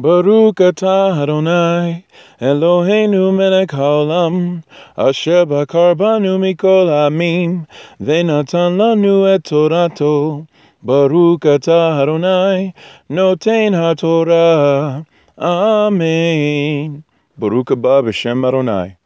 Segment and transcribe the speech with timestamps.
[0.00, 2.04] Baruch atah Adonai,
[2.40, 4.62] Eloheinu melech haolam,
[4.96, 7.66] asher bachar banu mikol amim,
[8.00, 10.46] venatan lanu et torato.
[10.84, 12.74] Baruch atah Adonai,
[13.10, 15.04] noten haTorah.
[15.36, 17.02] Amen.
[17.36, 18.96] Baruch haba b'shem Adonai.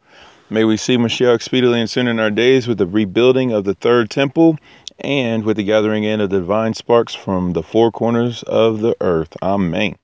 [0.51, 3.73] May we see Mashiach speedily and soon in our days with the rebuilding of the
[3.73, 4.59] third temple
[4.99, 8.95] and with the gathering in of the divine sparks from the four corners of the
[9.01, 9.35] earth.
[9.41, 9.95] Amen.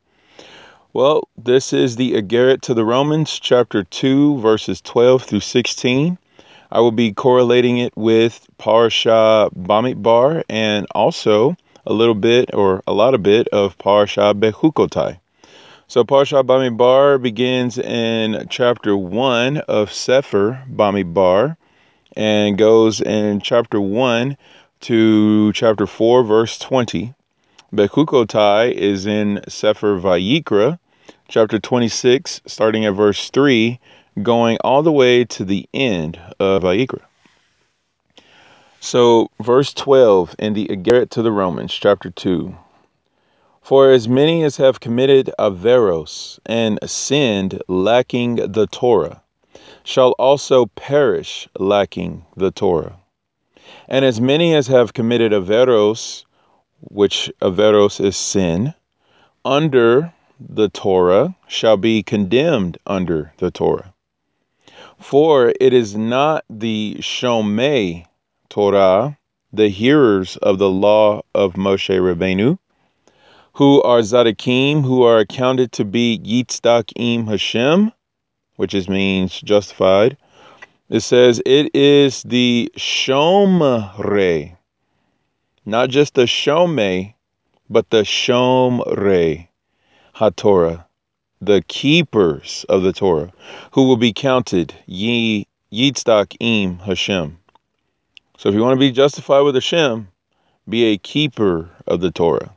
[0.91, 6.17] Well, this is the Agarit to the Romans, chapter 2, verses 12 through 16.
[6.71, 11.55] I will be correlating it with Parashah Bamidbar and also
[11.85, 15.19] a little bit or a lot of bit of Parashah Bechukotai.
[15.87, 21.55] So Parashah Bamidbar begins in chapter 1 of Sefer Bamidbar
[22.15, 24.35] and goes in chapter 1
[24.81, 27.13] to chapter 4, verse 20.
[27.71, 30.79] Bechukotai is in Sefer Vayikra,
[31.27, 33.79] chapter 26, starting at verse 3,
[34.23, 37.01] going all the way to the end of Vayikra.
[38.79, 42.57] So, verse 12 in the Agarit to the Romans, chapter 2.
[43.61, 49.21] For as many as have committed Averos and sinned lacking the Torah
[49.83, 52.97] shall also perish lacking the Torah.
[53.87, 56.25] And as many as have committed Averos
[56.81, 58.73] which Averos is sin,
[59.43, 63.93] under the Torah shall be condemned under the Torah.
[64.97, 68.05] For it is not the Shomei
[68.49, 69.17] Torah,
[69.51, 72.57] the hearers of the law of Moshe Rabbeinu,
[73.53, 77.91] who are Zadikim, who are accounted to be Yitzdakim Hashem,
[78.55, 80.17] which is means justified.
[80.89, 84.57] It says it is the Shomre,
[85.69, 87.13] not just the Shomei,
[87.69, 89.47] but the Shomre
[90.15, 90.85] HaTorah,
[91.39, 93.31] the keepers of the Torah,
[93.71, 97.37] who will be counted Ye Yitzdak Im Hashem.
[98.37, 100.07] So if you want to be justified with Hashem,
[100.67, 102.55] be a keeper of the Torah.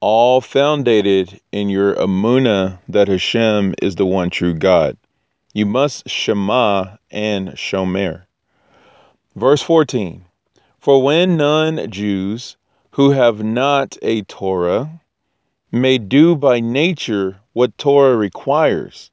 [0.00, 4.96] All founded in your amuna that Hashem is the one true God.
[5.52, 8.24] You must Shema and Shomer.
[9.36, 10.24] Verse 14
[10.80, 12.56] For when non Jews
[12.92, 15.02] who have not a Torah
[15.70, 19.10] may do by nature what Torah requires,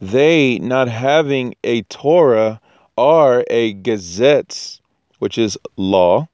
[0.00, 2.60] they not having a Torah
[2.96, 4.80] are a gazettes,
[5.18, 6.28] which is law,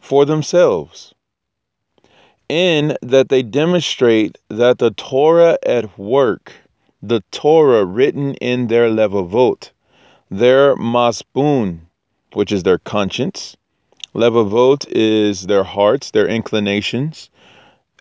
[0.00, 1.12] for themselves,
[2.48, 6.54] in that they demonstrate that the Torah at work,
[7.02, 9.72] the Torah written in their levavot,
[10.30, 11.80] their matzpun,
[12.32, 13.58] which is their conscience.
[14.16, 17.28] Levavot is their hearts, their inclinations.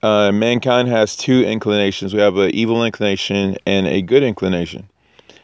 [0.02, 2.14] Uh, mankind has two inclinations.
[2.14, 4.88] We have an evil inclination and a good inclination.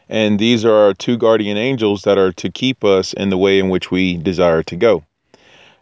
[0.08, 3.60] And these are our two guardian angels that are to keep us in the way
[3.60, 5.04] in which we desire to go.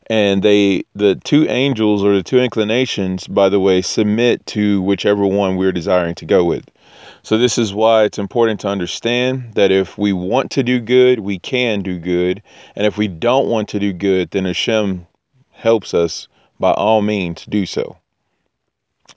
[0.08, 5.24] And they, the two angels or the two inclinations, by the way, submit to whichever
[5.24, 6.66] one we're desiring to go with.
[7.22, 11.20] So, this is why it's important to understand that if we want to do good,
[11.20, 12.42] we can do good.
[12.76, 15.06] And if we don't want to do good, then Hashem
[15.52, 16.28] helps us
[16.60, 17.98] by all means do so.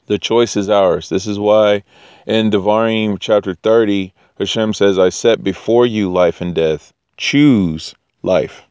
[0.07, 1.09] The choice is ours.
[1.09, 1.85] This is why
[2.27, 6.93] in Devarim chapter 30, Hashem says, I set before you life and death.
[7.17, 8.63] Choose life.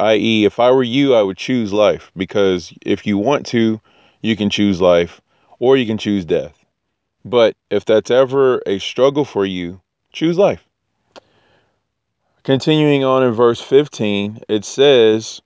[0.00, 3.80] I.e., if I were you, I would choose life because if you want to,
[4.22, 5.20] you can choose life
[5.58, 6.63] or you can choose death.
[7.24, 9.80] But if that's ever a struggle for you,
[10.12, 10.62] choose life.
[12.42, 15.40] Continuing on in verse 15, it says,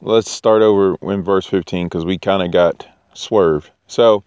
[0.00, 2.84] let's start over in verse 15 because we kind of got
[3.14, 3.70] swerved.
[3.86, 4.24] So,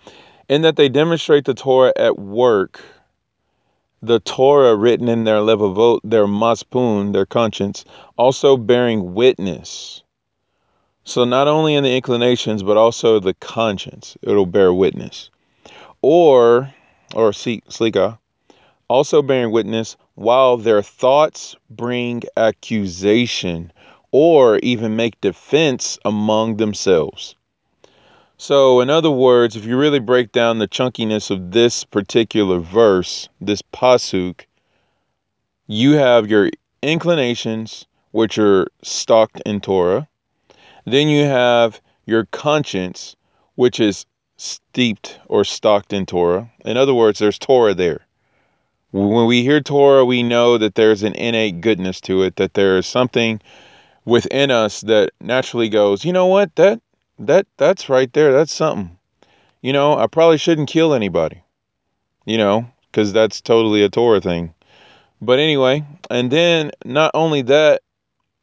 [0.47, 2.79] in that they demonstrate the Torah at work,
[4.01, 7.83] the Torah written in their levavot, their matzpun, their conscience,
[8.17, 10.03] also bearing witness.
[11.03, 15.29] So, not only in the inclinations, but also the conscience, it'll bear witness
[16.01, 16.73] or
[17.15, 18.19] or slika,
[18.87, 23.71] also bearing witness while their thoughts bring accusation
[24.11, 27.35] or even make defense among themselves.
[28.37, 33.27] So, in other words, if you really break down the chunkiness of this particular verse,
[33.41, 34.45] this pasuk,
[35.67, 36.49] you have your
[36.81, 40.07] inclinations, which are stocked in Torah.
[40.85, 43.15] Then you have your conscience,
[43.55, 44.05] which is
[44.39, 46.51] steeped or stocked in Torah.
[46.65, 48.07] In other words, there's Torah there.
[48.91, 52.77] When we hear Torah, we know that there's an innate goodness to it, that there
[52.77, 53.41] is something
[54.05, 56.81] within us that naturally goes, you know what, that
[57.19, 58.97] that that's right there, that's something.
[59.61, 61.43] You know, I probably shouldn't kill anybody.
[62.25, 64.53] you know, because that's totally a Torah thing.
[65.21, 67.81] But anyway, and then not only that,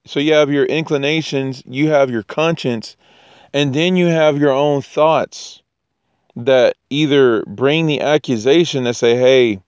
[0.06, 2.96] so you have your inclinations, you have your conscience,
[3.54, 5.62] and then you have your own thoughts
[6.36, 9.60] that either bring the accusation that say, hey,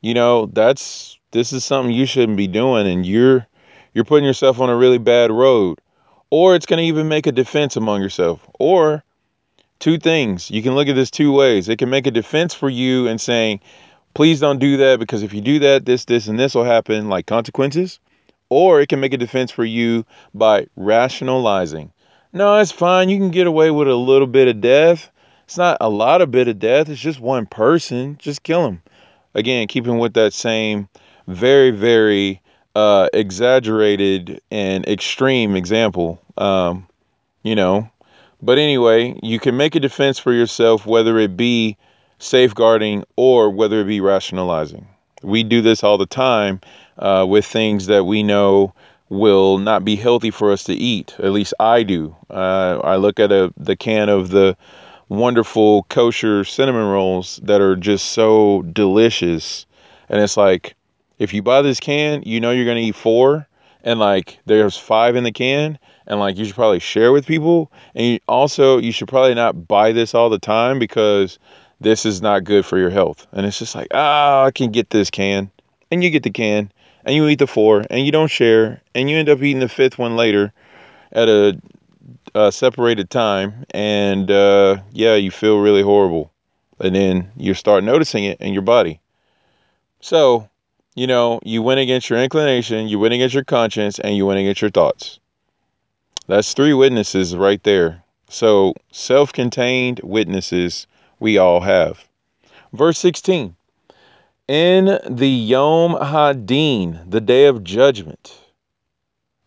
[0.00, 3.46] you know, that's this is something you shouldn't be doing and you're
[3.94, 5.80] you're putting yourself on a really bad road.
[6.30, 8.40] Or it's going to even make a defense among yourself.
[8.58, 9.04] Or
[9.78, 10.50] two things.
[10.50, 11.68] You can look at this two ways.
[11.68, 13.60] It can make a defense for you and saying,
[14.14, 17.08] please don't do that because if you do that, this, this, and this will happen,
[17.08, 18.00] like consequences.
[18.48, 20.04] Or it can make a defense for you
[20.34, 21.92] by rationalizing.
[22.32, 23.08] No, it's fine.
[23.08, 25.10] You can get away with a little bit of death.
[25.44, 26.88] It's not a lot of bit of death.
[26.88, 28.16] It's just one person.
[28.18, 28.82] Just kill him.
[29.34, 30.88] Again, keeping with that same
[31.26, 32.40] very, very
[32.74, 36.20] uh, exaggerated and extreme example.
[36.36, 36.86] Um,
[37.42, 37.90] you know,
[38.42, 41.76] but anyway, you can make a defense for yourself, whether it be
[42.18, 44.86] safeguarding or whether it be rationalizing.
[45.22, 46.60] We do this all the time
[46.98, 48.74] uh, with things that we know
[49.08, 51.14] will not be healthy for us to eat.
[51.18, 52.14] At least I do.
[52.30, 54.56] Uh, I look at a, the can of the
[55.16, 59.66] wonderful kosher cinnamon rolls that are just so delicious.
[60.08, 60.74] And it's like,
[61.18, 63.46] if you buy this can, you know you're going to eat four.
[63.82, 65.78] And like, there's five in the can.
[66.06, 67.70] And like, you should probably share with people.
[67.94, 71.38] And you also, you should probably not buy this all the time because
[71.80, 73.26] this is not good for your health.
[73.32, 75.50] And it's just like, ah, I can get this can.
[75.90, 76.70] And you get the can.
[77.04, 77.84] And you eat the four.
[77.90, 78.82] And you don't share.
[78.94, 80.52] And you end up eating the fifth one later
[81.12, 81.60] at a
[82.34, 86.32] uh, separated time, and uh, yeah, you feel really horrible,
[86.80, 89.00] and then you start noticing it in your body.
[90.00, 90.48] So,
[90.94, 94.40] you know, you went against your inclination, you went against your conscience, and you went
[94.40, 95.20] against your thoughts.
[96.26, 98.02] That's three witnesses right there.
[98.28, 100.86] So, self contained witnesses
[101.20, 102.08] we all have.
[102.72, 103.54] Verse 16
[104.48, 108.43] In the Yom Hadin, the day of judgment,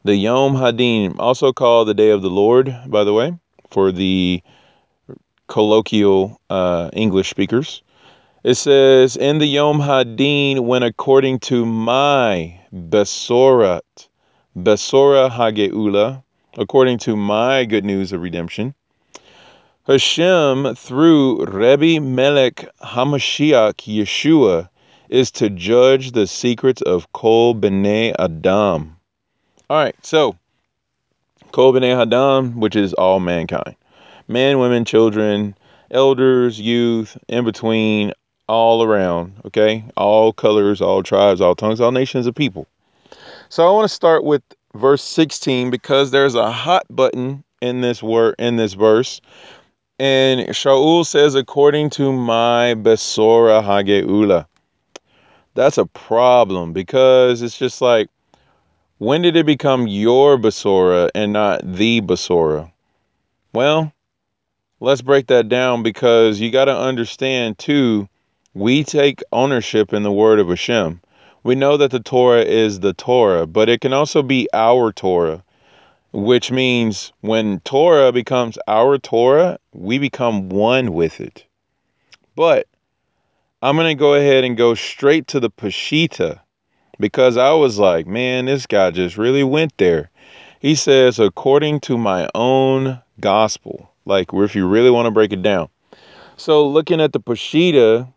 [0.07, 3.37] the Yom Hadin, also called the Day of the Lord, by the way,
[3.69, 4.41] for the
[5.47, 7.83] colloquial uh, English speakers.
[8.41, 14.07] It says, In the Yom Hadin, when according to my Besorat,
[14.57, 16.23] Besora Hageula,
[16.57, 18.75] according to my good news of redemption,
[19.87, 24.69] Hashem, through Rebbe Melech Hamashiach Yeshua,
[25.09, 28.96] is to judge the secrets of Kol B'nai Adam
[29.69, 30.35] all right, so
[31.51, 33.75] Kol B'nai Hadam, which is all mankind,
[34.27, 35.55] men, women, children,
[35.91, 38.13] elders, youth, in between,
[38.47, 39.33] all around.
[39.45, 42.67] Okay, all colors, all tribes, all tongues, all nations of people.
[43.49, 44.41] So I want to start with
[44.73, 49.21] verse 16 because there's a hot button in this word in this verse.
[49.99, 54.45] And Shaul says, according to my Besora Hageula.
[55.55, 58.09] That's a problem because it's just like
[58.97, 62.71] when did it become your Basora and not the Basora?
[63.53, 63.93] Well,
[64.79, 68.09] let's break that down because you got to understand too,
[68.55, 71.01] we take ownership in the word of Hashem.
[71.43, 75.43] We know that the Torah is the Torah, but it can also be our Torah,
[76.11, 81.45] which means when Torah becomes our Torah, we become one with it.
[82.35, 82.67] But
[83.61, 86.39] I'm going to go ahead and go straight to the Peshitta
[86.99, 90.09] because I was like, man, this guy just really went there.
[90.59, 95.41] He says, according to my own gospel, like if you really want to break it
[95.41, 95.69] down.
[96.35, 98.11] So looking at the Peshitta,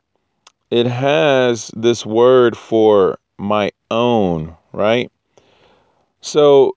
[0.71, 5.11] it has this word for my own, right?
[6.21, 6.77] So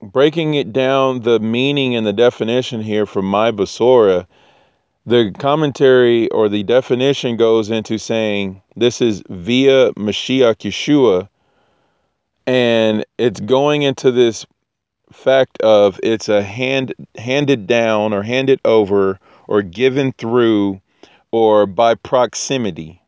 [0.00, 4.26] breaking it down, the meaning and the definition here for my Basora,
[5.06, 11.28] the commentary or the definition goes into saying this is via Mashiach Yeshua,
[12.46, 14.46] and it's going into this
[15.12, 20.80] fact of it's a hand handed down or handed over or given through
[21.32, 23.02] or by proximity.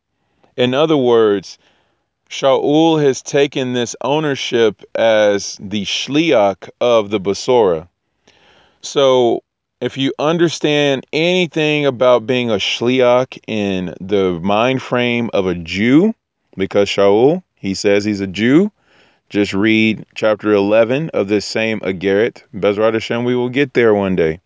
[0.57, 1.59] In other words,
[2.29, 7.89] Shaul has taken this ownership as the shliach of the Basora.
[8.81, 9.43] So
[9.83, 16.15] if you understand anything about being a shliach in the mind frame of a Jew,
[16.57, 18.71] because Shaul, he says he's a Jew,
[19.29, 22.45] just read chapter 11 of this same Agarit.
[22.55, 24.39] Bezrat Hashem, we will get there one day.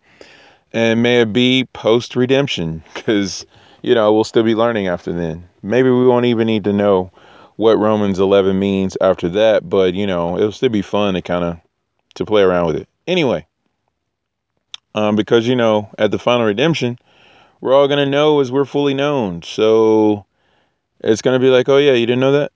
[0.72, 3.44] And may it be post redemption, because,
[3.82, 5.46] you know, we'll still be learning after then.
[5.62, 7.12] Maybe we won't even need to know
[7.56, 11.44] what Romans 11 means after that, but, you know, it'll still be fun to kind
[11.44, 11.60] of
[12.14, 12.88] to play around with it.
[13.06, 13.46] Anyway,
[14.96, 16.98] um, because you know at the final redemption
[17.60, 20.24] we're all going to know as we're fully known so
[21.02, 22.52] It's going to be like, oh, yeah, you didn't know that?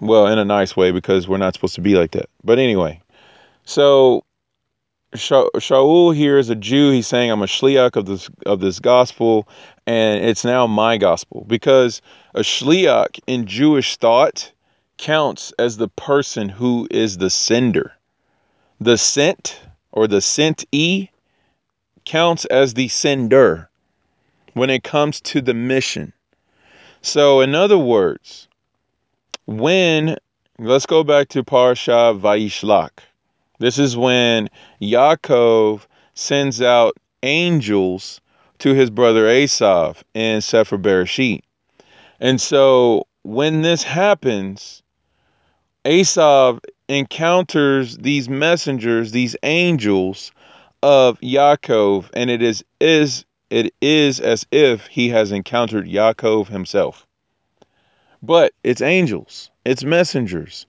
[0.00, 2.28] Well, in a nice way because we're not supposed to be like that.
[2.42, 3.02] But anyway,
[3.64, 4.24] so
[5.14, 6.90] Sha- Shaul here is a Jew.
[6.90, 9.48] He's saying, I'm a shliach of this, of this gospel,
[9.86, 12.02] and it's now my gospel because
[12.34, 14.52] a shliach in Jewish thought
[14.98, 17.92] counts as the person who is the sender.
[18.80, 19.60] The sent
[19.92, 21.09] or the sent e
[22.04, 23.68] counts as the sender
[24.54, 26.12] when it comes to the mission.
[27.02, 28.48] So, in other words,
[29.46, 30.16] when
[30.58, 32.90] let's go back to Parsha Vayishlach.
[33.58, 34.48] This is when
[34.80, 38.20] Yaakov sends out angels
[38.58, 41.40] to his brother Esav in Sefer Bereshit.
[42.20, 44.82] And so when this happens,
[45.86, 50.30] Esav encounters these messengers, these angels
[50.82, 57.06] of Yaakov, and it is is it is as if he has encountered Yaakov himself.
[58.22, 60.66] But it's angels, it's messengers.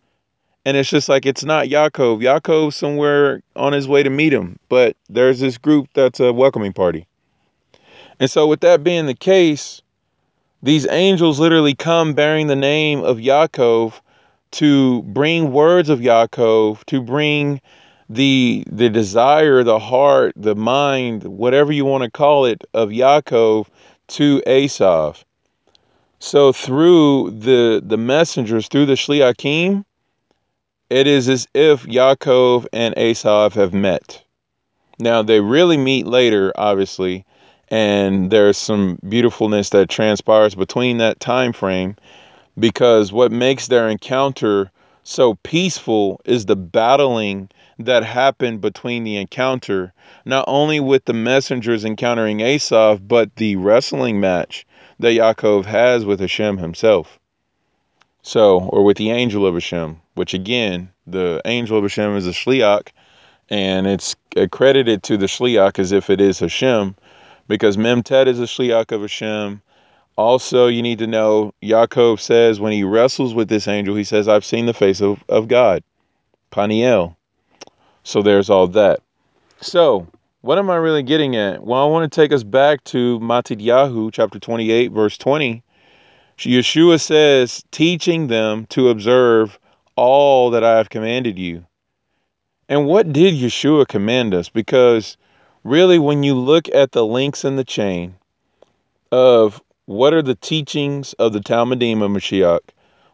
[0.64, 2.22] And it's just like it's not Yaakov.
[2.22, 6.72] Yaakov's somewhere on his way to meet him, but there's this group that's a welcoming
[6.72, 7.08] party.
[8.20, 9.82] And so, with that being the case,
[10.62, 14.00] these angels literally come bearing the name of Yaakov
[14.52, 17.62] to bring words of Yaakov, to bring
[18.14, 23.68] the the desire, the heart, the mind, whatever you want to call it, of Yaakov
[24.08, 25.24] to Esav.
[26.20, 29.86] So through the the messengers, through the Shliakim,
[30.90, 34.22] it is as if Yaakov and Esav have met.
[35.00, 37.26] Now they really meet later, obviously,
[37.70, 41.96] and there's some beautifulness that transpires between that time frame
[42.60, 44.70] because what makes their encounter
[45.04, 47.50] so peaceful is the battling
[47.86, 49.94] that happened between the encounter,
[50.26, 54.66] not only with the messengers encountering Esav, but the wrestling match
[55.00, 57.20] that Yaakov has with Hashem himself.
[58.24, 62.32] So, or with the angel of Hashem, which again, the angel of Hashem is a
[62.32, 62.90] shliach,
[63.50, 66.96] and it's accredited to the shliach as if it is Hashem,
[67.48, 69.62] because Memtet is a shliach of Hashem.
[70.18, 74.28] Also, you need to know, Yaakov says when he wrestles with this angel, he says,
[74.28, 75.84] I've seen the face of, of God,
[76.52, 77.16] Paniel.
[78.04, 79.00] So there's all that.
[79.62, 80.08] So,
[80.42, 81.64] what am I really getting at?
[81.64, 85.64] Well, I want to take us back to Mattityahu, chapter 28, verse 20,
[86.40, 89.60] Yeshua says, teaching them to observe
[89.96, 91.66] all that I have commanded you.
[92.68, 94.50] And what did Yeshua command us?
[94.50, 95.18] Because
[95.64, 98.16] really, when you look at the links in the chain
[99.12, 102.62] of what are the teachings of the Talmidim of Mashiach,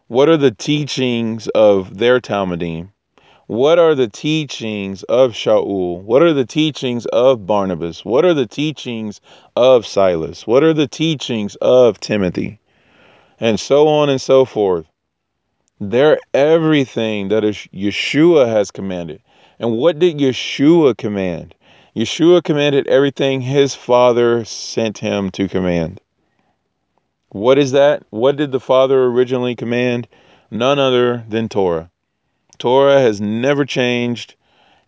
[0.06, 2.90] what are the teachings of their Talmidim,
[3.48, 8.46] what are the teachings of Shaul, what are the teachings of Barnabas, what are the
[8.46, 9.20] teachings
[9.56, 12.60] of Silas, what are the teachings of Timothy?
[13.40, 14.86] and so on and so forth.
[15.80, 19.22] They're everything that Yeshua has commanded.
[19.58, 21.54] And what did Yeshua command?
[21.96, 26.00] Yeshua commanded everything his Father sent him to command.
[27.30, 28.04] What is that?
[28.10, 30.08] What did the Father originally command?
[30.50, 31.90] None other than Torah.
[32.58, 34.34] Torah has never changed,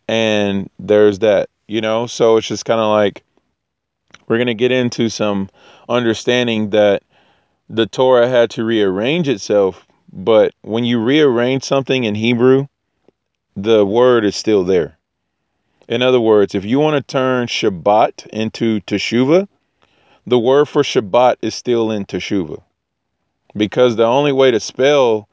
[0.08, 2.06] and there's that, you know?
[2.06, 3.22] So it's just kind of like
[4.26, 5.48] we're going to get into some
[5.88, 7.02] understanding that
[7.68, 12.66] the Torah had to rearrange itself, but when you rearrange something in Hebrew,
[13.56, 14.96] the word is still there.
[15.88, 19.48] In other words, if you want to turn Shabbat into Teshuvah,
[20.26, 22.62] the word for Shabbat is still in Teshuvah.
[23.56, 25.28] Because the only way to spell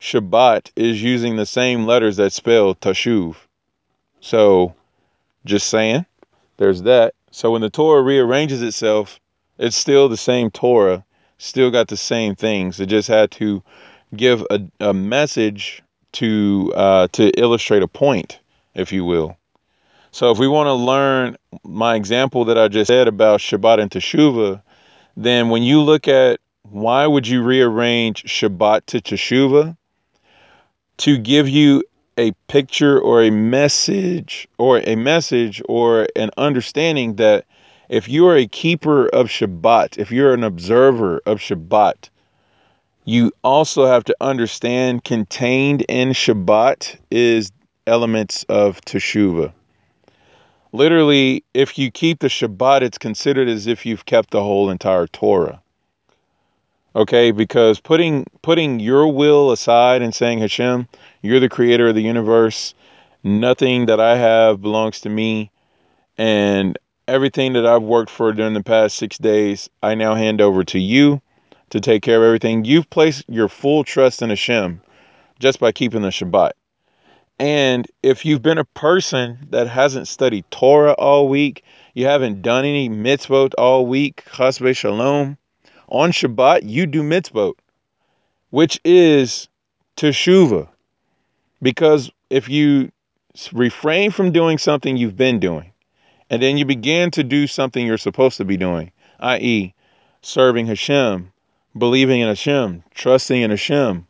[0.00, 3.36] Shabbat is using the same letters that spell Tashuv.
[4.20, 4.74] So,
[5.44, 6.06] just saying,
[6.56, 7.14] there's that.
[7.30, 9.20] So when the Torah rearranges itself,
[9.58, 11.04] it's still the same Torah
[11.38, 12.80] still got the same things.
[12.80, 13.62] It just had to
[14.14, 18.40] give a, a message to uh, to illustrate a point,
[18.74, 19.36] if you will.
[20.12, 23.90] So if we want to learn my example that I just said about Shabbat and
[23.90, 24.62] Teshuvah,
[25.16, 29.76] then when you look at why would you rearrange Shabbat to Teshuvah?
[30.98, 31.84] To give you
[32.18, 37.44] a picture or a message or a message or an understanding that
[37.88, 42.08] if you are a keeper of Shabbat, if you're an observer of Shabbat,
[43.04, 47.52] you also have to understand contained in Shabbat is
[47.86, 49.52] elements of Teshuvah.
[50.72, 55.06] Literally, if you keep the Shabbat, it's considered as if you've kept the whole entire
[55.06, 55.62] Torah.
[56.96, 60.88] Okay, because putting putting your will aside and saying Hashem,
[61.20, 62.74] you're the creator of the universe,
[63.22, 65.50] nothing that I have belongs to me,
[66.16, 70.64] and everything that I've worked for during the past six days, I now hand over
[70.64, 71.20] to you.
[71.70, 72.64] to take care of everything.
[72.64, 74.80] You've placed your full trust in Hashem
[75.38, 76.52] just by keeping the Shabbat.
[77.38, 82.64] And if you've been a person that hasn't studied Torah all week, you haven't done
[82.64, 85.36] any mitzvot all week, chasve shalom,
[85.88, 87.54] on Shabbat, you do mitzvot,
[88.50, 89.48] which is
[89.96, 90.68] teshuva.
[91.62, 92.90] Because if you
[93.52, 95.72] refrain from doing something you've been doing,
[96.30, 98.90] and then you begin to do something you're supposed to be doing,
[99.20, 99.74] i.e.,
[100.22, 101.32] serving Hashem,
[101.78, 104.06] believing in Hashem, trusting in Hashem,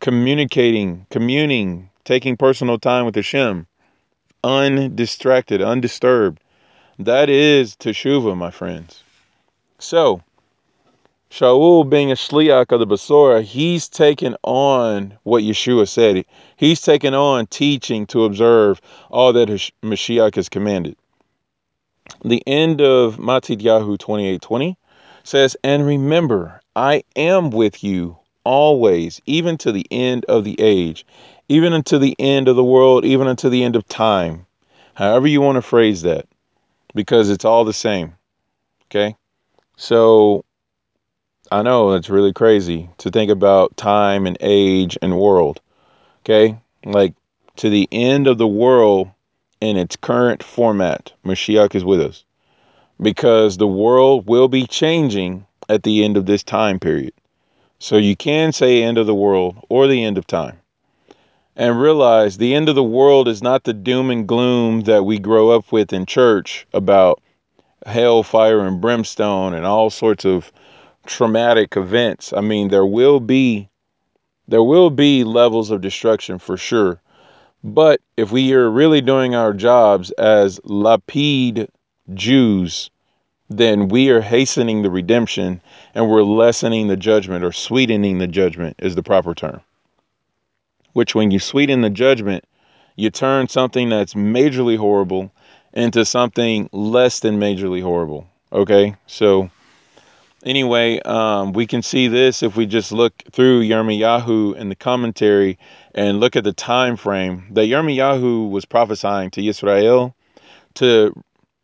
[0.00, 3.66] communicating, communing, taking personal time with Hashem,
[4.44, 6.40] undistracted, undisturbed.
[6.98, 9.02] That is teshuva, my friends.
[9.78, 10.22] So,
[11.36, 16.24] Shaul being a shliach of the Basora, he's taken on what Yeshua said.
[16.56, 19.50] He's taken on teaching to observe all that
[19.84, 20.96] Mashiach has commanded.
[22.24, 24.78] The end of Mattityahu 28:20
[25.24, 31.04] says, "And remember, I am with you always, even to the end of the age,
[31.50, 34.46] even unto the end of the world, even unto the end of time."
[34.94, 36.26] However you want to phrase that,
[36.94, 38.14] because it's all the same.
[38.88, 39.16] Okay?
[39.76, 40.42] So
[41.52, 45.60] I know it's really crazy to think about time and age and world.
[46.24, 46.58] Okay?
[46.84, 47.14] Like
[47.56, 49.10] to the end of the world
[49.60, 52.24] in its current format, Mashiach is with us.
[53.00, 57.12] Because the world will be changing at the end of this time period.
[57.78, 60.58] So you can say end of the world or the end of time.
[61.54, 65.18] And realize the end of the world is not the doom and gloom that we
[65.18, 67.22] grow up with in church about
[67.86, 70.52] hell, fire, and brimstone and all sorts of
[71.06, 72.32] traumatic events.
[72.32, 73.68] I mean, there will be
[74.48, 77.00] there will be levels of destruction for sure.
[77.64, 81.68] But if we are really doing our jobs as lapid
[82.14, 82.90] Jews,
[83.48, 85.60] then we are hastening the redemption
[85.94, 89.60] and we're lessening the judgment or sweetening the judgment is the proper term.
[90.92, 92.44] Which when you sweeten the judgment,
[92.94, 95.32] you turn something that's majorly horrible
[95.72, 98.28] into something less than majorly horrible.
[98.52, 98.94] Okay?
[99.06, 99.50] So
[100.46, 105.58] anyway, um, we can see this if we just look through Yirmiyahu in the commentary
[105.94, 110.14] and look at the time frame that Yirmiyahu was prophesying to Israel
[110.74, 111.12] to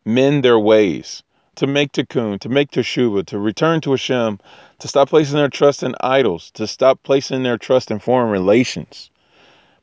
[0.05, 1.23] mend their ways,
[1.55, 4.39] to make tikkun, to make teshuvah, to return to Hashem,
[4.79, 9.09] to stop placing their trust in idols, to stop placing their trust in foreign relations.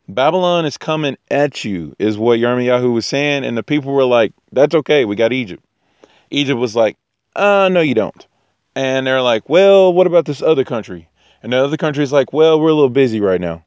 [0.09, 4.33] Babylon is coming at you, is what Yirmiyahu was saying, and the people were like,
[4.53, 5.65] "That's okay, we got Egypt."
[6.31, 6.97] Egypt was like,
[7.37, 8.27] "Uh, no, you don't."
[8.75, 11.09] And they're like, well, what about this other country?
[11.43, 13.65] And the other country is like, well, we're a little busy right now.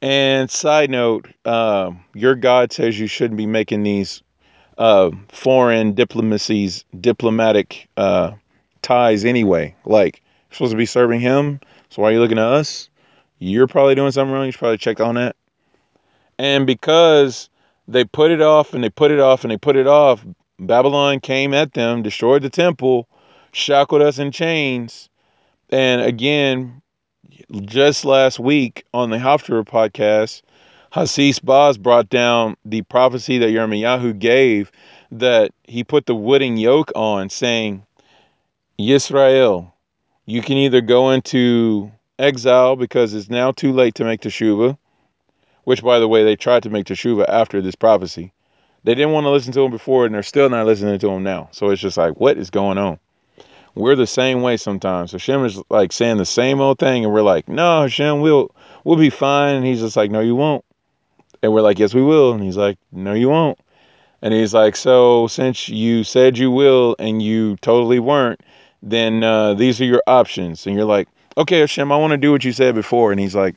[0.00, 4.22] And side note, uh, your God says you shouldn't be making these
[4.76, 8.32] uh, foreign diplomacies, diplomatic uh,
[8.82, 9.74] ties anyway.
[9.84, 11.60] Like, you're supposed to be serving him.
[11.90, 12.88] So why are you looking at us?
[13.38, 14.46] You're probably doing something wrong.
[14.46, 15.36] You should probably check on that.
[16.38, 17.50] And because
[17.88, 20.24] they put it off and they put it off and they put it off,
[20.60, 23.08] Babylon came at them, destroyed the temple,
[23.52, 25.08] shackled us in chains.
[25.70, 26.82] And again,
[27.62, 30.42] just last week on the Haftarah podcast,
[30.92, 34.72] Hasis Baz brought down the prophecy that Yirmiyahu gave
[35.12, 37.84] that he put the wooden yoke on, saying,
[38.78, 39.72] Yisrael,
[40.26, 44.76] you can either go into exile because it's now too late to make teshuva,
[45.64, 48.32] which, by the way, they tried to make teshuva after this prophecy.
[48.84, 51.22] They didn't want to listen to him before, and they're still not listening to him
[51.22, 51.48] now.
[51.52, 52.98] So it's just like, what is going on?
[53.74, 55.10] We're the same way sometimes.
[55.10, 58.54] So Hashem is like saying the same old thing, and we're like, no, Hashem, we'll
[58.84, 59.56] we'll be fine.
[59.56, 60.64] And he's just like, no, you won't.
[61.42, 62.32] And we're like, yes, we will.
[62.32, 63.58] And he's like, no, you won't.
[64.20, 68.40] And he's like, so since you said you will and you totally weren't,
[68.82, 70.66] then uh, these are your options.
[70.66, 73.12] And you're like, okay, Hashem, I want to do what you said before.
[73.12, 73.54] And he's like,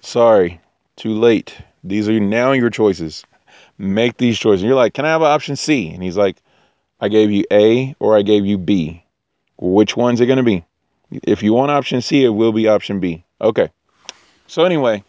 [0.00, 0.60] sorry,
[0.96, 1.56] too late.
[1.82, 3.24] These are now your choices.
[3.78, 4.62] Make these choices.
[4.62, 5.90] And you're like, can I have option C?
[5.92, 6.36] And he's like,
[7.00, 9.01] I gave you A or I gave you B.
[9.64, 10.64] Which one's it going to be?
[11.22, 13.24] If you want option C, it will be option B.
[13.40, 13.70] Okay.
[14.48, 15.04] So, anyway,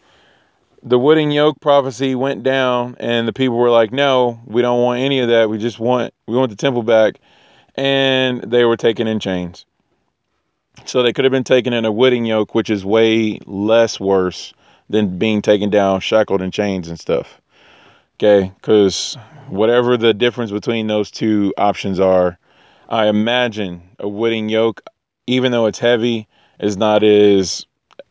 [0.80, 5.00] the wooden yoke prophecy went down, and the people were like, no, we don't want
[5.00, 5.50] any of that.
[5.50, 7.16] We just want, we want the temple back.
[7.74, 9.66] And they were taken in chains.
[10.84, 14.54] So they could have been taken in a wooden yoke, which is way less worse
[14.88, 17.40] than being taken down, shackled in chains and stuff.
[18.18, 18.52] Okay.
[18.54, 22.38] Because whatever the difference between those two options are,
[22.88, 24.82] I imagine a wooden yoke,
[25.26, 26.28] even though it's heavy,
[26.60, 27.66] is not as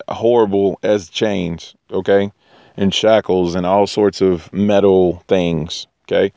[0.10, 2.32] horrible as chains, okay?
[2.78, 6.34] And shackles and all sorts of metal things, okay?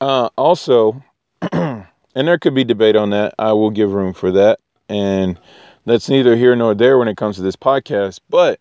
[0.00, 1.02] Uh, also,
[1.52, 3.34] and there could be debate on that.
[3.38, 4.60] I will give room for that.
[4.88, 5.38] And
[5.84, 8.60] That's neither here nor there when it comes to this podcast, but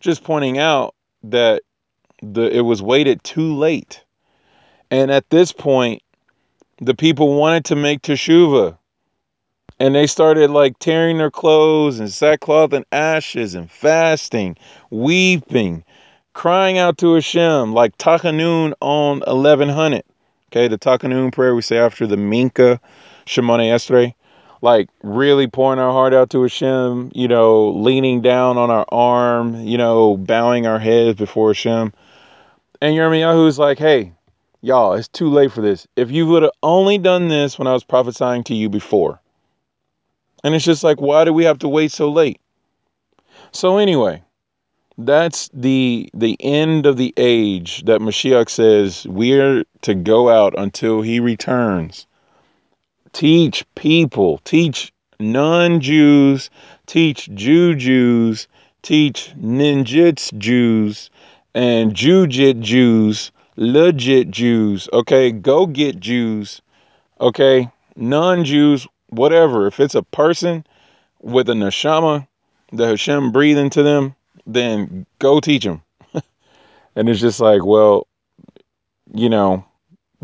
[0.00, 1.62] just pointing out that
[2.22, 4.04] the it was waited too late.
[4.90, 6.02] And at this point,
[6.78, 8.76] the people wanted to make teshuva.
[9.78, 14.56] And they started like tearing their clothes and sackcloth and ashes and fasting,
[14.90, 15.84] weeping,
[16.32, 20.02] crying out to Hashem like Tachanun on 1100.
[20.50, 22.80] Okay, the Tachanun prayer we say after the Mincha
[23.26, 24.14] Shemona Esrei.
[24.62, 29.60] Like really pouring our heart out to Hashem, you know, leaning down on our arm,
[29.60, 31.92] you know, bowing our heads before Hashem.
[32.80, 34.12] And Yirmiyahu's like, hey,
[34.60, 35.86] y'all, it's too late for this.
[35.96, 39.20] If you would have only done this when I was prophesying to you before.
[40.44, 42.40] And it's just like, why do we have to wait so late?
[43.52, 44.22] So anyway,
[44.98, 51.02] that's the the end of the age that Mashiach says we're to go out until
[51.02, 52.06] he returns.
[53.12, 56.50] Teach people, teach non-Jews,
[56.86, 58.48] teach Jew Jews,
[58.82, 61.10] teach ninjits Jews
[61.54, 65.32] and Jujit Jews, legit Jews, okay?
[65.32, 66.62] Go get Jews,
[67.20, 67.70] okay?
[67.96, 69.66] Non-Jews, whatever.
[69.66, 70.66] If it's a person
[71.20, 72.26] with a neshama
[72.72, 74.14] the Hashem breathing to them,
[74.46, 75.82] then go teach them.
[76.96, 78.06] and it's just like, well,
[79.14, 79.64] you know,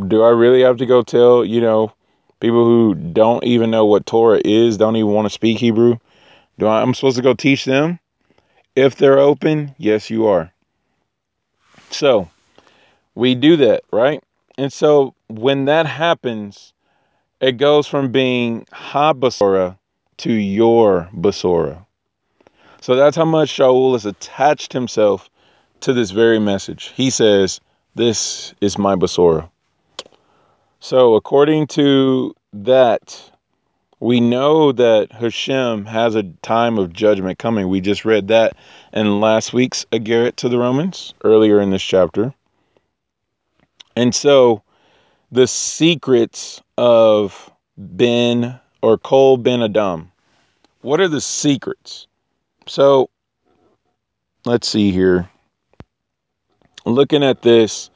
[0.08, 1.92] do I really have to go tell, you know,
[2.40, 5.98] people who don't even know what Torah is, don't even want to speak Hebrew?
[6.58, 7.98] Do I, I'm supposed to go teach them?
[8.74, 10.52] If they're open, yes, you are.
[11.90, 12.28] So
[13.14, 14.22] we do that, right?
[14.58, 16.72] And so when that happens,
[17.40, 19.78] it goes from being ha basora
[20.18, 21.84] to your basora.
[22.80, 25.30] So that's how much Shaul has attached himself
[25.82, 26.92] to this very message.
[26.96, 27.60] He says,
[27.94, 29.48] This is my Basora.
[30.80, 33.30] So, according to that,
[34.00, 37.68] we know that Hashem has a time of judgment coming.
[37.68, 38.56] We just read that
[38.92, 42.34] in last week's Agarit to the Romans, earlier in this chapter.
[43.96, 44.62] And so,
[45.30, 50.12] the secrets of Ben or Kol Ben Adam,
[50.82, 52.06] what are the secrets?
[52.66, 53.08] So
[54.44, 55.28] let's see here.
[56.84, 57.90] Looking at this,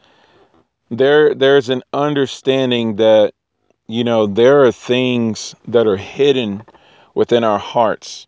[0.91, 3.35] there there's an understanding that
[3.89, 6.63] you know there are things that are hidden
[7.15, 8.27] within our hearts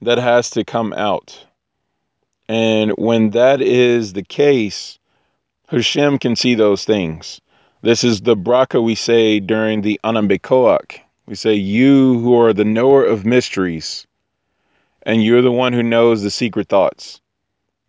[0.00, 1.46] that has to come out.
[2.48, 4.98] And when that is the case,
[5.72, 7.40] Hashem can see those things.
[7.80, 11.00] This is the bracha we say during the Ana Bekoach.
[11.24, 14.06] We say, You who are the knower of mysteries,
[15.04, 17.22] and you're the one who knows the secret thoughts.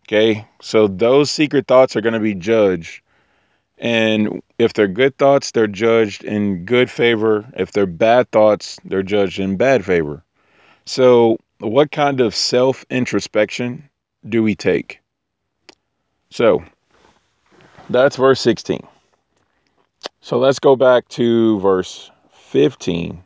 [0.06, 0.46] Okay?
[0.62, 3.02] So those secret thoughts are going to be judged.
[3.76, 7.44] And if they're good thoughts, they're judged in good favor.
[7.54, 10.24] If they're bad thoughts, they're judged in bad favor.
[10.86, 13.90] So, what kind of self introspection
[14.26, 15.00] do we take?
[16.30, 16.64] So,
[17.90, 18.86] that's verse 16.
[20.20, 23.22] So, let's go back to verse 15.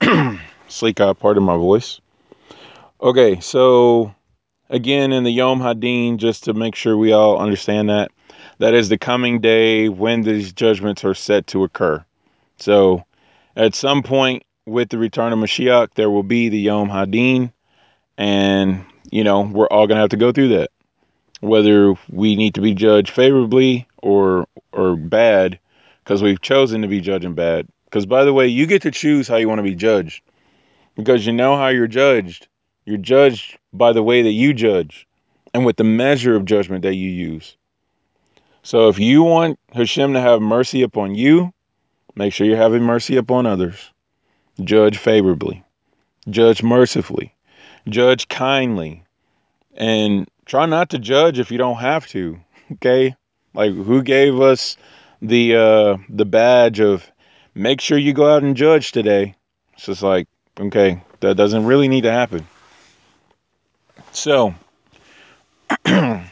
[0.68, 2.00] Sleek part of my voice.
[3.00, 4.14] Okay, so
[4.70, 8.10] again in the Yom Hadin, just to make sure we all understand that,
[8.58, 12.04] that is the coming day when these judgments are set to occur.
[12.58, 13.04] So
[13.56, 17.52] at some point with the return of Mashiach, there will be the Yom Hadin,
[18.16, 20.70] and you know we're all gonna have to go through that,
[21.42, 25.58] whether we need to be judged favorably or or bad,
[26.02, 27.68] because we've chosen to be judging bad.
[27.84, 30.22] Because by the way, you get to choose how you want to be judged,
[30.96, 32.48] because you know how you're judged
[32.84, 35.06] you're judged by the way that you judge
[35.54, 37.56] and with the measure of judgment that you use.
[38.62, 41.52] So if you want Hashem to have mercy upon you,
[42.14, 43.90] make sure you're having mercy upon others.
[44.62, 45.64] Judge favorably,
[46.28, 47.34] judge mercifully,
[47.88, 49.02] judge kindly,
[49.74, 52.38] and try not to judge if you don't have to.
[52.72, 53.16] Okay?
[53.54, 54.76] Like who gave us
[55.22, 57.10] the uh the badge of
[57.54, 59.34] make sure you go out and judge today?
[59.72, 60.28] It's just like,
[60.60, 62.46] okay, that doesn't really need to happen.
[64.12, 64.54] So,
[65.86, 66.26] love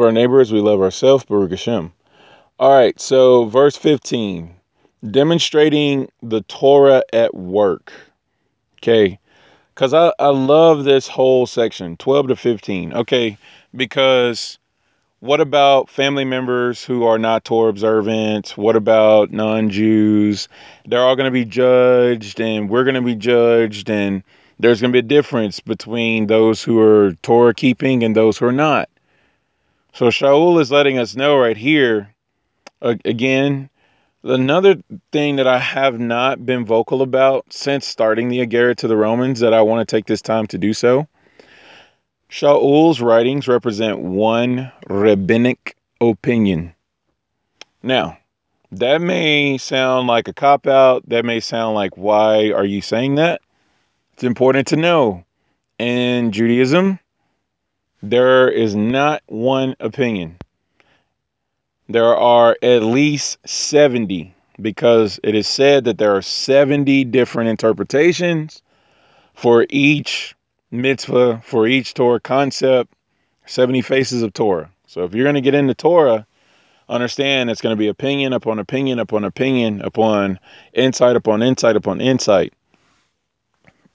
[0.00, 1.92] our neighbors, we love ourselves, Baruch Hashem.
[2.60, 4.54] All right, so verse 15,
[5.10, 7.92] demonstrating the Torah at work.
[8.78, 9.18] Okay,
[9.82, 12.92] because I, I love this whole section, 12 to 15.
[12.92, 13.36] Okay,
[13.74, 14.60] because
[15.18, 18.50] what about family members who are not Torah observant?
[18.50, 20.46] What about non Jews?
[20.86, 24.22] They're all going to be judged, and we're going to be judged, and
[24.60, 28.46] there's going to be a difference between those who are Torah keeping and those who
[28.46, 28.88] are not.
[29.94, 32.14] So Shaul is letting us know right here,
[32.80, 33.68] again,
[34.24, 34.76] Another
[35.10, 39.40] thing that I have not been vocal about since starting the Agarret to the Romans
[39.40, 41.08] that I want to take this time to do so.
[42.28, 46.72] Shaul's writings represent one rabbinic opinion.
[47.82, 48.16] Now,
[48.70, 51.06] that may sound like a cop out.
[51.08, 53.42] That may sound like, why are you saying that?
[54.12, 55.24] It's important to know.
[55.78, 57.00] In Judaism,
[58.02, 60.38] there is not one opinion.
[61.92, 68.62] There are at least 70 because it is said that there are 70 different interpretations
[69.34, 70.34] for each
[70.70, 72.94] mitzvah, for each Torah concept,
[73.44, 74.70] 70 faces of Torah.
[74.86, 76.26] So if you're going to get into Torah,
[76.88, 80.40] understand it's going to be opinion upon opinion upon opinion upon
[80.72, 82.54] insight upon insight upon insight.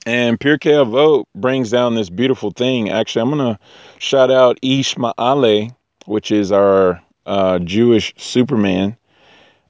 [0.06, 2.92] And Pirkei Avot brings down this beautiful thing.
[2.92, 3.60] Actually, I'm going to
[3.98, 8.98] shout out Ishmaele, which is our uh, Jewish Superman.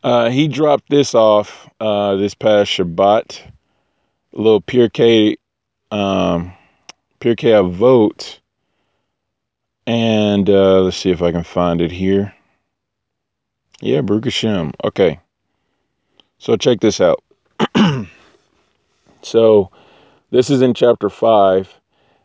[0.04, 3.42] Uh, he dropped this off uh, this past Shabbat.
[4.34, 5.36] A little Pirkei,
[5.92, 6.54] um,
[7.20, 8.40] Pirkei Avot.
[9.88, 12.34] And uh, let's see if I can find it here.
[13.82, 14.74] Yeah, Baruch Hashem.
[14.84, 15.20] Okay.
[16.40, 17.24] So check this out.
[19.22, 19.72] so
[20.30, 21.80] this is in chapter 5,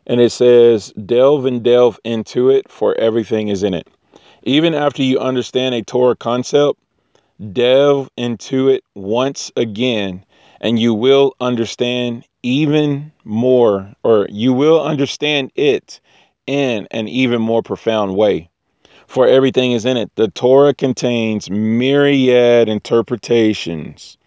[0.05, 3.87] and it says, Delve and delve into it, for everything is in it.
[4.43, 6.77] Even after you understand a Torah concept,
[7.53, 10.25] delve into it once again,
[10.59, 16.01] and you will understand even more, or you will understand it
[16.45, 18.49] in an even more profound way.
[19.07, 20.11] For everything is in it.
[20.15, 24.17] The Torah contains myriad interpretations.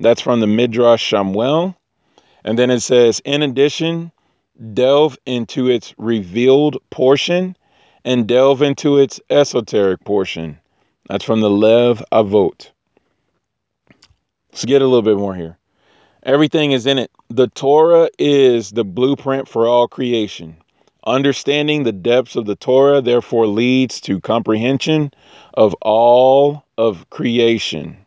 [0.00, 1.76] That's from the Midrash Shmuel.
[2.44, 4.10] And then it says, in addition,
[4.72, 7.56] delve into its revealed portion
[8.04, 10.58] and delve into its esoteric portion.
[11.08, 12.70] That's from the Lev Avot.
[14.50, 15.58] Let's get a little bit more here.
[16.22, 17.10] Everything is in it.
[17.28, 20.56] The Torah is the blueprint for all creation.
[21.06, 25.12] Understanding the depths of the Torah, therefore, leads to comprehension
[25.52, 27.98] of all of creation.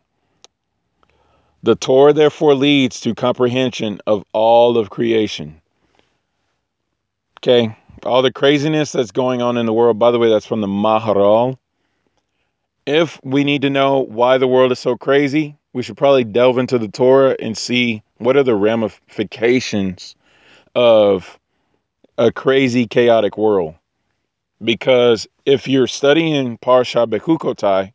[1.62, 5.60] The Torah, therefore, leads to comprehension of all of creation.
[7.38, 9.98] Okay, all the craziness that's going on in the world.
[9.98, 11.58] By the way, that's from the Maharal.
[12.86, 16.58] If we need to know why the world is so crazy, we should probably delve
[16.58, 20.16] into the Torah and see what are the ramifications
[20.74, 21.38] of
[22.16, 23.74] a crazy, chaotic world.
[24.62, 27.92] Because if you're studying Parsha Bechukotai,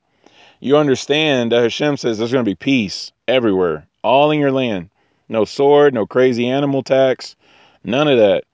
[0.60, 4.90] you understand that Hashem says there's going to be peace everywhere, all in your land.
[5.28, 7.36] No sword, no crazy animal tax,
[7.84, 8.46] none of that.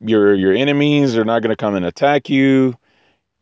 [0.00, 2.74] Your your enemies are not going to come and attack you.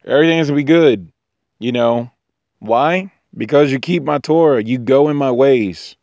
[0.04, 1.12] Everything's going to be good.
[1.58, 2.10] You know,
[2.58, 3.12] why?
[3.36, 5.96] Because you keep my Torah, you go in my ways.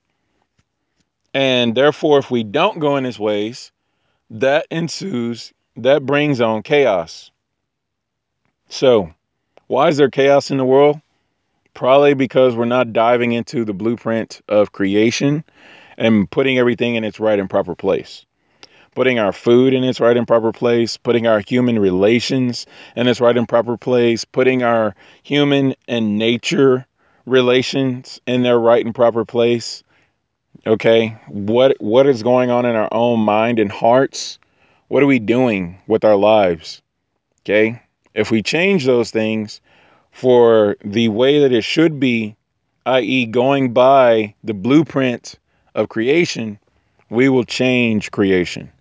[1.33, 3.71] And therefore, if we don't go in his ways,
[4.29, 7.31] that ensues, that brings on chaos.
[8.69, 9.13] So,
[9.67, 11.01] why is there chaos in the world?
[11.73, 15.43] Probably because we're not diving into the blueprint of creation
[15.97, 18.25] and putting everything in its right and proper place.
[18.95, 23.21] Putting our food in its right and proper place, putting our human relations in its
[23.21, 26.87] right and proper place, putting our human and nature
[27.25, 29.83] relations in their right and proper place.
[30.65, 31.17] Okay?
[31.27, 34.39] What what is going on in our own mind and hearts?
[34.87, 36.81] What are we doing with our lives?
[37.43, 37.81] Okay?
[38.13, 39.61] If we change those things
[40.11, 42.37] for the way that it should be,
[42.85, 45.37] i.e., going by the blueprint
[45.75, 46.57] of creation,
[47.09, 48.71] we will change creation.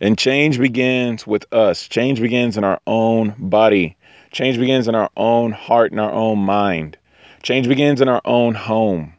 [0.00, 1.88] And change begins with us.
[1.88, 3.96] Change begins in our own body.
[4.30, 6.96] Change begins in our own heart and our own mind.
[7.42, 9.14] Change begins in our own home.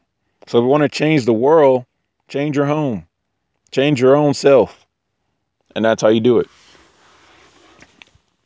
[0.48, 1.86] So if we want to change the world,
[2.28, 3.06] change your home.
[3.72, 4.86] Change your own self.
[5.76, 6.48] And that's how you do it.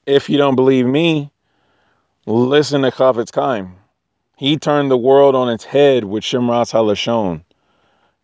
[0.06, 1.32] If you don't believe me,
[2.26, 3.76] listen to Chafetz Chaim.
[4.36, 7.43] He turned the world on its head with Shmiras Halashon,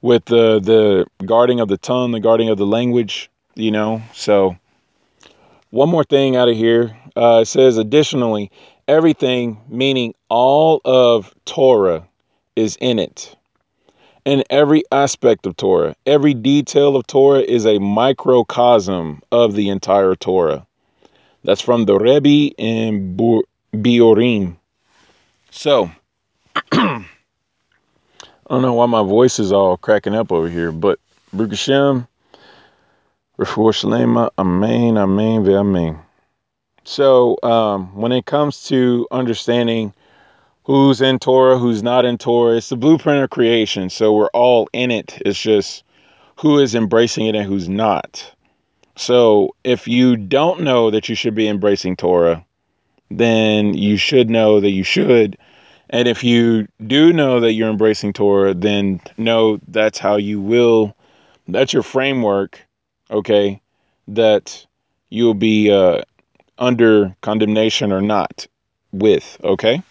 [0.02, 4.02] with the the guarding of the tongue, the guarding of the language, you know.
[4.14, 4.58] So
[5.70, 6.98] one more thing out of here.
[7.16, 8.52] Uh, it says additionally,
[8.88, 12.08] everything, meaning all of Torah,
[12.56, 13.36] is in it.
[14.26, 20.16] In every aspect of Torah, every detail of Torah is a microcosm of the entire
[20.16, 20.66] Torah.
[21.44, 23.16] That's from the Rebbe in
[23.74, 24.58] Biurim.
[25.52, 25.90] So,
[26.74, 27.06] I
[28.50, 31.00] don't know why my voice is all cracking up over here, but
[31.36, 32.08] Hashem,
[33.40, 36.00] Refuah Shalema, Amen, Amen, Amen.
[36.84, 39.94] So, um, when it comes to understanding
[40.70, 42.58] who's in Torah, who's not in Torah.
[42.58, 43.90] It's the blueprint of creation.
[43.90, 45.20] So we're all in it.
[45.26, 45.84] It's just
[46.36, 48.32] who is embracing it and who's not.
[48.96, 52.46] So if you don't know that you should be embracing Torah,
[53.10, 55.40] then you should know that you should.
[55.90, 60.96] And if you do know that you're embracing Torah, then know that's how you will,
[61.48, 62.64] that's your framework,
[63.10, 63.62] okay,
[64.08, 64.66] that
[65.10, 66.02] you'll be uh,
[66.58, 68.48] under condemnation or not
[68.92, 69.82] with, okay?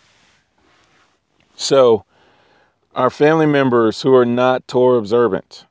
[1.57, 2.05] So,
[2.95, 5.67] our family members who are not Torah observant,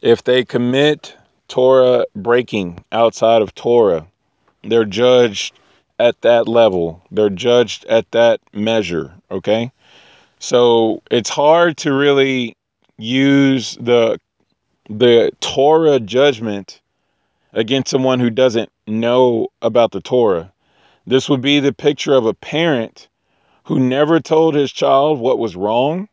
[0.00, 1.16] if they commit
[1.48, 4.06] Torah breaking outside of Torah,
[4.62, 5.58] they're judged
[5.98, 7.02] at that level.
[7.10, 9.70] They're judged at that measure, okay?
[10.38, 12.56] So it's hard to really
[12.98, 14.18] use the
[14.98, 16.80] the Torah judgment
[17.52, 20.52] against someone who doesn't know about the Torah.
[21.06, 23.08] This would be the picture of a parent
[23.64, 26.08] who never told his child what was wrong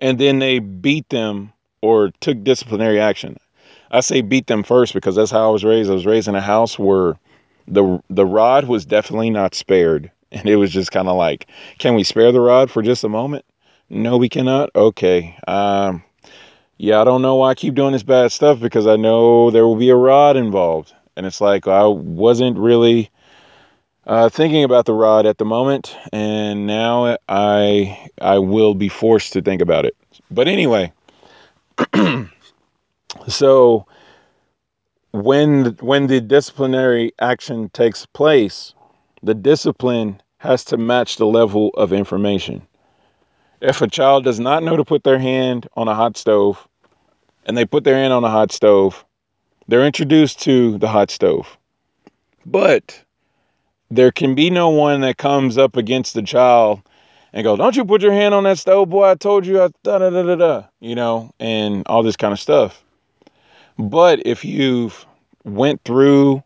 [0.00, 3.36] and then they beat them or took disciplinary action.
[3.90, 5.90] I say beat them first because that's how I was raised.
[5.90, 7.18] I was raised in a house where
[7.66, 10.10] the the rod was definitely not spared.
[10.30, 11.46] And it was just kind of like,
[11.78, 13.46] can we spare the rod for just a moment?
[13.88, 14.68] No, we cannot.
[14.76, 15.34] Okay.
[15.46, 16.04] Um
[16.78, 19.66] yeah, I don't know why I keep doing this bad stuff because I know there
[19.66, 20.94] will be a rod involved.
[21.16, 23.10] And it's like I wasn't really
[24.06, 29.32] uh, thinking about the rod at the moment, and now I I will be forced
[29.32, 29.96] to think about it.
[30.30, 30.92] But anyway,
[33.26, 33.86] so
[35.10, 38.72] when when the disciplinary action takes place,
[39.24, 42.64] the discipline has to match the level of information.
[43.60, 46.67] If a child does not know to put their hand on a hot stove,
[47.48, 49.04] and they put their hand on a hot stove,
[49.66, 51.58] they're introduced to the hot stove.
[52.46, 53.02] But
[53.90, 56.82] there can be no one that comes up against the child
[57.32, 59.08] and goes, "Don't you put your hand on that stove, boy?
[59.08, 60.62] I told you." I da da da da da.
[60.80, 62.84] You know, and all this kind of stuff.
[63.78, 65.06] But if you've
[65.44, 66.42] went through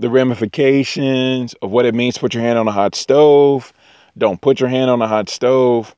[0.00, 3.72] the ramifications of what it means to put your hand on a hot stove,
[4.18, 5.94] don't put your hand on a hot stove.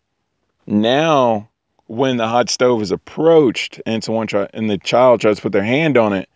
[0.67, 1.49] Now,
[1.93, 5.53] when the hot stove is approached and someone try and the child tries to put
[5.53, 6.27] their hand on it,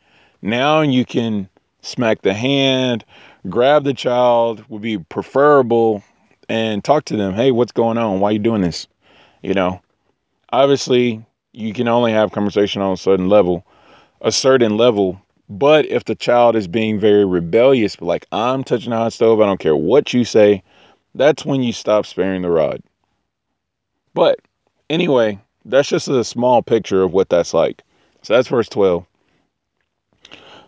[0.42, 1.48] now you can
[1.80, 3.02] smack the hand,
[3.48, 6.04] grab the child would be preferable
[6.50, 7.32] and talk to them.
[7.32, 8.20] Hey, what's going on?
[8.20, 8.86] Why are you doing this?
[9.40, 9.80] You know,
[10.52, 13.64] obviously you can only have conversation on a certain level,
[14.20, 15.18] a certain level.
[15.48, 19.46] But if the child is being very rebellious, like I'm touching the hot stove, I
[19.46, 20.62] don't care what you say,
[21.14, 22.82] that's when you stop sparing the rod.
[24.12, 24.38] But
[24.90, 27.82] anyway, that's just a small picture of what that's like.
[28.22, 29.04] So that's verse 12.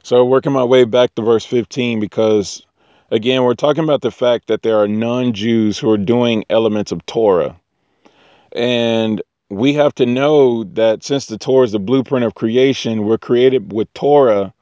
[0.03, 2.65] So working my way back to verse 15 because
[3.11, 7.05] again, we're talking about the fact that there are non-Jews who are doing elements of
[7.07, 7.59] Torah.
[8.53, 13.19] And we have to know that since the Torah is the blueprint of creation, we're
[13.19, 14.53] created with Torah.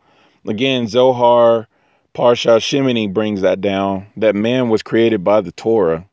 [0.46, 1.68] Again, Zohar
[2.14, 6.06] Parsha Shemini brings that down, that man was created by the Torah.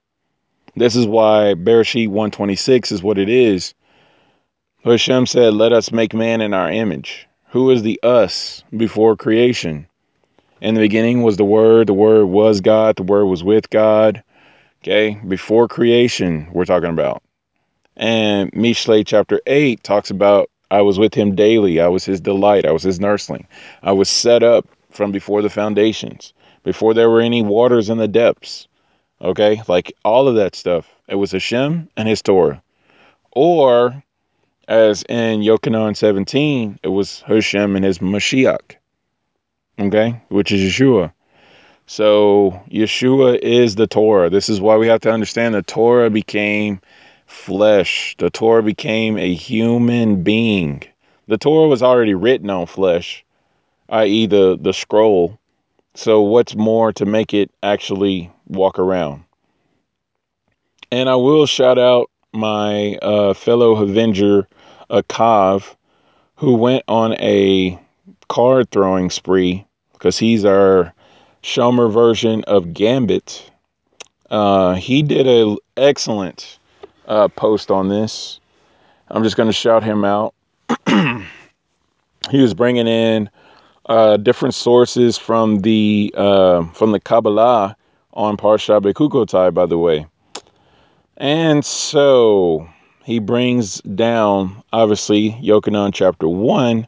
[0.75, 3.73] This is why Bereshit 126 is what it is.
[4.91, 7.25] Hashem said, let us make man in our image.
[7.51, 9.87] Who is the us before creation?
[10.59, 14.21] In the beginning was the Word, the Word was God, the Word was with God.
[14.81, 17.23] Okay, before creation, we're talking about.
[17.95, 22.65] And Mishle chapter 8 talks about I was with him daily, I was his delight,
[22.65, 23.47] I was his nursling.
[23.83, 28.07] I was set up from before the foundations, before there were any waters in the
[28.09, 28.67] depths.
[29.21, 30.93] Okay, like all of that stuff.
[31.07, 32.61] It was Hashem and his Torah.
[33.31, 34.03] Or
[34.67, 38.75] as in Yochanan 17, it was Hashem and his Mashiach,
[39.79, 41.11] okay, which is Yeshua.
[41.85, 44.29] So Yeshua is the Torah.
[44.29, 46.79] This is why we have to understand the Torah became
[47.25, 48.15] flesh.
[48.19, 50.83] The Torah became a human being.
[51.27, 53.25] The Torah was already written on flesh,
[53.89, 55.39] i.e., the, the scroll.
[55.95, 59.23] So, what's more to make it actually walk around?
[60.91, 64.47] And I will shout out my uh, fellow Avenger,
[64.89, 65.75] Akav,
[66.35, 67.79] who went on a
[68.27, 70.93] card throwing spree because he's our
[71.43, 73.49] Shomer version of Gambit.
[74.29, 76.57] Uh, he did an excellent
[77.07, 78.39] uh, post on this.
[79.09, 80.33] I'm just going to shout him out.
[80.87, 83.29] he was bringing in
[83.85, 87.75] uh, different sources from the uh, from the Kabbalah
[88.13, 90.07] on Parsha Bechukotai, by the way.
[91.17, 92.67] And so
[93.03, 96.87] he brings down, obviously, Yochanan chapter 1.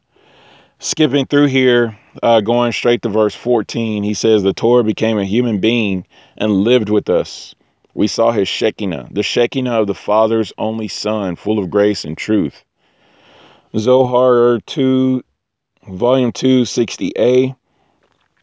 [0.79, 5.25] Skipping through here, uh, going straight to verse 14, he says, The Torah became a
[5.25, 6.05] human being
[6.37, 7.55] and lived with us.
[7.93, 12.17] We saw his Shekinah, the Shekinah of the Father's only Son, full of grace and
[12.17, 12.63] truth.
[13.77, 15.23] Zohar 2,
[15.89, 17.55] Volume 2, 60a.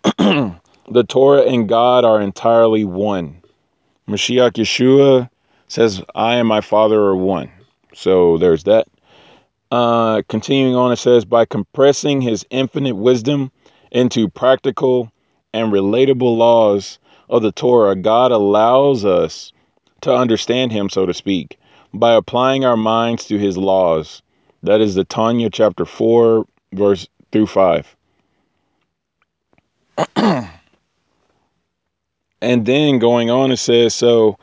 [0.91, 3.43] the Torah and God are entirely one.
[4.09, 5.28] Mashiach Yeshua
[5.73, 7.51] says, I and my Father are one.
[7.95, 8.89] So there's that.
[9.70, 13.51] Uh, continuing on, it says, by compressing his infinite wisdom
[13.91, 15.11] into practical
[15.55, 16.99] and relatable laws
[17.31, 19.53] of the Torah, God allows us
[20.03, 21.59] to understand him, so to speak,
[21.95, 24.20] by applying our minds to his laws.
[24.62, 26.45] That is the Tanya chapter 4,
[26.75, 27.97] verse through 5.
[30.16, 30.51] and
[32.66, 34.39] then going on, it says, so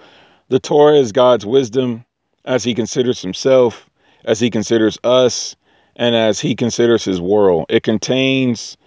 [0.49, 2.05] the Torah is God's wisdom
[2.45, 3.89] as he considers himself
[4.25, 5.55] as he considers us
[5.95, 7.65] and as he considers his world.
[7.69, 8.77] It contains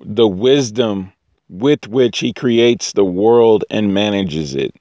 [0.00, 1.12] the wisdom
[1.48, 4.74] with which he creates the world and manages it.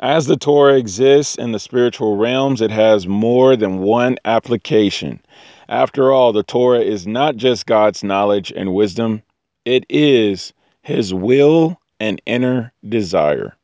[0.00, 5.20] As the Torah exists in the spiritual realms, it has more than one application.
[5.68, 9.22] After all, the Torah is not just God's knowledge and wisdom,
[9.64, 13.56] it is his will and inner desire.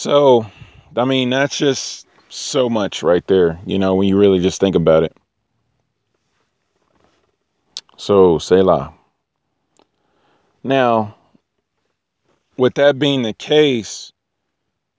[0.00, 0.46] So,
[0.96, 4.74] I mean, that's just so much right there, you know, when you really just think
[4.74, 5.14] about it.
[7.98, 8.94] So, Selah.
[10.64, 11.16] Now,
[12.56, 14.10] with that being the case,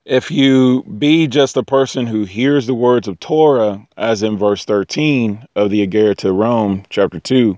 [0.06, 4.66] if you be just a person who hears the words of Torah, as in verse
[4.66, 7.58] 13 of the Agera to Rome, chapter 2,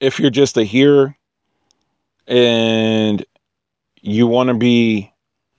[0.00, 1.14] if you're just a hearer
[2.26, 3.22] and
[4.06, 5.12] you want to be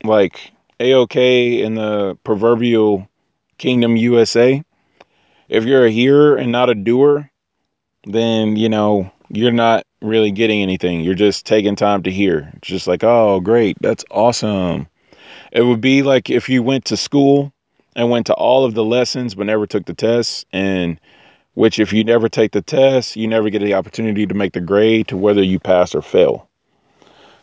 [0.03, 3.07] like a-OK in the proverbial
[3.57, 4.63] kingdom USA,
[5.49, 7.29] if you're a hearer and not a doer,
[8.05, 11.01] then, you know, you're not really getting anything.
[11.01, 12.51] You're just taking time to hear.
[12.55, 13.77] It's just like, oh, great.
[13.81, 14.87] That's awesome.
[15.51, 17.51] It would be like if you went to school
[17.95, 20.99] and went to all of the lessons but never took the tests and
[21.55, 24.61] which if you never take the test, you never get the opportunity to make the
[24.61, 26.47] grade to whether you pass or fail.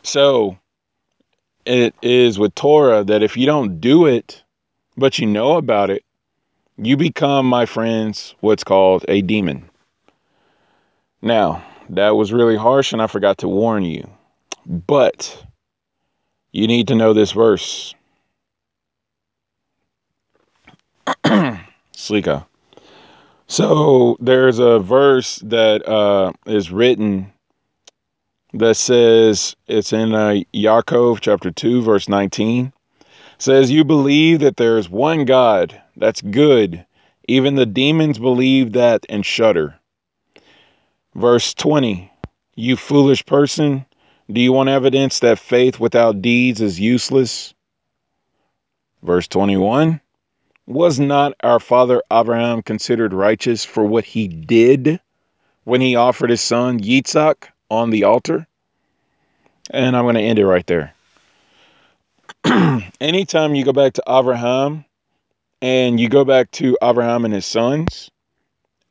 [0.03, 0.57] So
[1.65, 4.43] it is with Torah that if you don't do it,
[4.97, 6.03] but you know about it,
[6.77, 9.69] you become, my friends, what's called a demon.
[11.21, 14.09] Now, that was really harsh and I forgot to warn you.
[14.65, 15.43] But
[16.51, 17.93] you need to know this verse.
[21.93, 22.45] Slicha.
[23.47, 27.31] So there's a verse that uh, is written
[28.55, 32.71] that says it's in uh, Yaakov chapter 2 verse 19
[33.37, 36.85] says you believe that there is one God that's good.
[37.27, 39.75] Even the demons believe that and shudder.
[41.15, 42.11] Verse 20
[42.55, 43.85] you foolish person
[44.31, 47.53] do you want evidence that faith without deeds is useless?
[49.03, 49.99] Verse 21
[50.65, 55.01] was not our father Abraham considered righteous for what he did
[55.65, 58.47] when he offered his son Yitzhak on the altar
[59.71, 60.93] and I'm going to end it right there.
[63.01, 64.85] Anytime you go back to Abraham
[65.61, 68.11] and you go back to Abraham and his sons,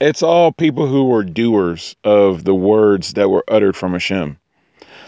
[0.00, 4.38] it's all people who were doers of the words that were uttered from Hashem.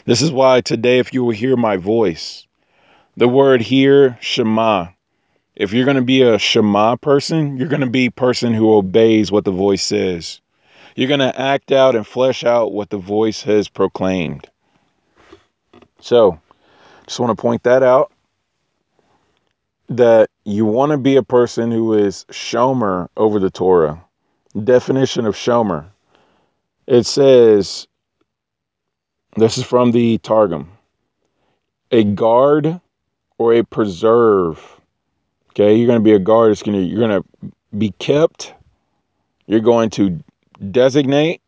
[0.05, 2.47] This is why today, if you will hear my voice,
[3.17, 4.89] the word here, Shema.
[5.57, 8.75] If you're going to be a Shema person, you're going to be a person who
[8.75, 10.41] obeys what the voice says.
[10.97, 14.49] You're going to act out and flesh out what the voice has proclaimed.
[16.01, 16.41] So,
[17.07, 18.11] just want to point that out
[19.91, 24.03] that you want to be a person who is shomer over the Torah.
[24.65, 25.85] Definition of shomer.
[26.87, 27.87] It says,
[29.37, 30.71] this is from the Targum,
[31.91, 32.81] a guard
[33.37, 34.81] or a preserve.
[35.51, 36.53] Okay, you're going to be a guard.
[36.53, 38.55] It's going to you're going to be kept.
[39.47, 40.23] You're going to
[40.71, 41.41] designate.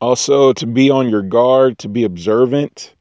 [0.00, 2.94] Also, to be on your guard, to be observant.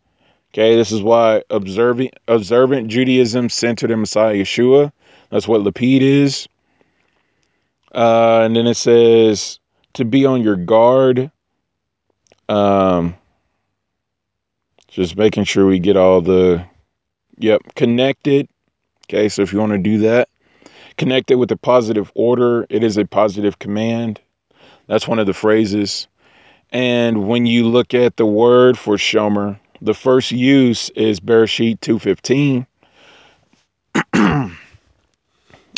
[0.54, 4.92] Okay, this is why observant observant Judaism centered in Messiah Yeshua.
[5.30, 6.48] That's what Lapid is.
[7.94, 9.60] Uh, and then it says
[9.94, 11.32] to be on your guard.
[12.50, 13.16] Um,
[14.88, 16.66] just making sure we get all the
[17.38, 18.48] yep connected.
[19.06, 20.30] Okay, so if you want to do that,
[20.98, 22.66] connect it with a positive order.
[22.70, 24.20] It is a positive command.
[24.88, 26.08] That's one of the phrases.
[26.72, 32.66] And when you look at the word for shomer, the first use is Bereshit 215.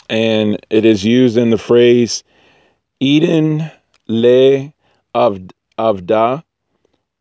[0.10, 2.24] and it is used in the phrase
[3.00, 3.70] Eden
[4.08, 4.74] le
[5.16, 6.44] avda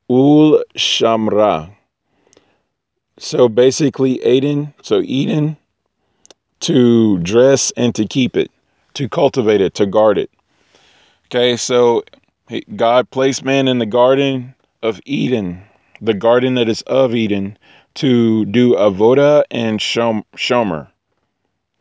[0.08, 1.70] ul shamra.
[3.18, 5.56] So basically, Aiden, so Eden,
[6.60, 8.50] to dress and to keep it,
[8.94, 10.30] to cultivate it, to guard it.
[11.30, 12.04] Okay, so
[12.74, 15.62] God placed man in the garden of Eden,
[16.00, 17.58] the garden that is of Eden,
[17.96, 20.88] to do avoda and shomer.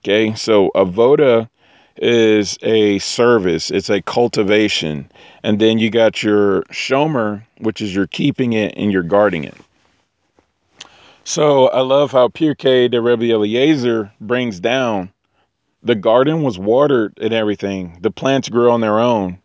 [0.01, 1.49] Okay, so avoda
[1.95, 5.09] is a service, it's a cultivation.
[5.43, 9.55] And then you got your shomer, which is you're keeping it and you're guarding it.
[11.23, 15.13] So I love how Pirkei de Rebbe Eliezer brings down
[15.83, 17.97] the garden was watered and everything.
[18.01, 19.39] The plants grew on their own.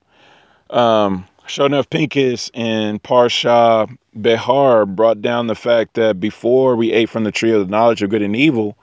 [0.70, 7.11] Um, sure enough, Pincus and Parsha Behar brought down the fact that before we ate
[7.11, 8.76] from the tree of the knowledge of good and evil,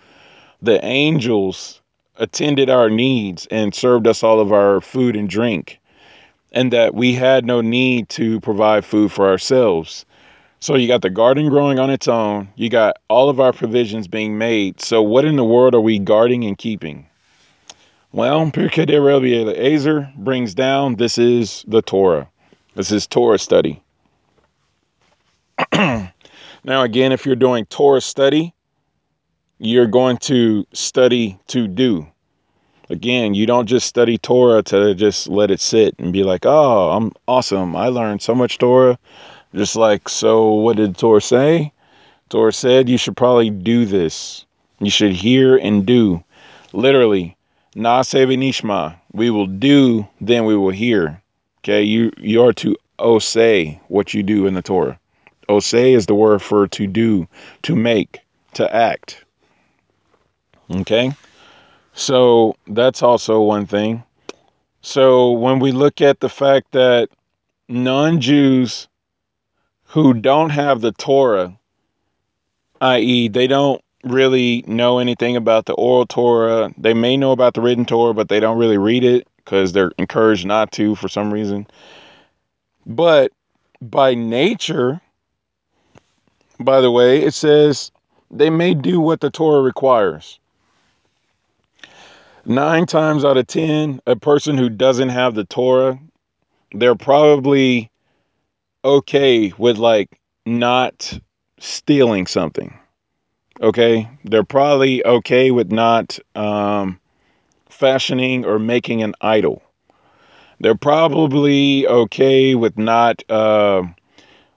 [0.62, 1.82] the angels
[2.18, 5.80] attended our needs and served us all of our food and drink,
[6.52, 10.06] and that we had no need to provide food for ourselves.
[10.60, 14.08] So you got the garden growing on its own, you got all of our provisions
[14.08, 14.82] being made.
[14.82, 17.09] So, what in the world are we guarding and keeping?
[18.12, 22.28] Well, Pirkei Rabbi Eliezer brings down this is the Torah.
[22.74, 23.84] This is Torah study.
[25.74, 26.12] now,
[26.66, 28.56] again, if you're doing Torah study,
[29.60, 32.08] you're going to study to do.
[32.90, 36.90] Again, you don't just study Torah to just let it sit and be like, oh,
[36.90, 37.76] I'm awesome.
[37.76, 38.98] I learned so much Torah.
[39.54, 41.72] Just like, so what did Torah say?
[42.30, 44.48] Torah said you should probably do this.
[44.80, 46.24] You should hear and do.
[46.74, 47.36] Literally,
[47.76, 48.96] Naseh Nishma.
[49.14, 51.22] We will do, then we will hear.
[51.60, 55.00] Okay, you you are to osay what you do in the Torah.
[55.48, 57.28] Osay is the word for to do,
[57.64, 58.20] to make,
[58.54, 59.24] to act.
[60.72, 61.12] Okay?
[61.94, 64.04] So that's also one thing.
[64.82, 67.10] So when we look at the fact that
[67.68, 68.88] non Jews
[69.86, 71.58] who don't have the Torah,
[72.82, 77.62] i.e., they don't really know anything about the oral Torah, they may know about the
[77.62, 81.34] written Torah, but they don't really read it because they're encouraged not to for some
[81.34, 81.68] reason.
[82.86, 83.32] But
[83.82, 85.02] by nature,
[86.60, 87.92] by the way, it says
[88.32, 90.40] they may do what the Torah requires.
[92.46, 96.00] Nine times out of ten, a person who doesn't have the Torah,
[96.72, 97.92] they're probably
[98.84, 101.20] okay with like not
[101.60, 102.74] stealing something.
[103.62, 104.10] Okay.
[104.24, 107.00] They're probably okay with not um,
[107.70, 109.62] fashioning or making an idol.
[110.60, 113.84] They're probably okay with not uh,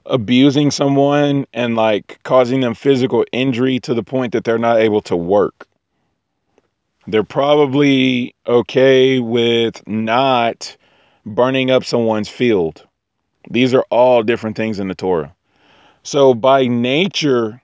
[0.06, 5.02] abusing someone and like causing them physical injury to the point that they're not able
[5.02, 5.68] to work.
[7.06, 10.76] They're probably okay with not
[11.24, 12.86] burning up someone's field.
[13.50, 15.34] These are all different things in the Torah.
[16.04, 17.61] So, by nature,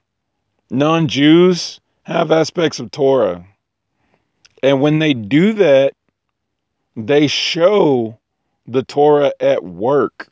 [0.71, 3.45] non Jews have aspects of Torah.
[4.63, 5.95] And when they do that,
[6.97, 8.19] they show
[8.67, 10.29] the Torah at work.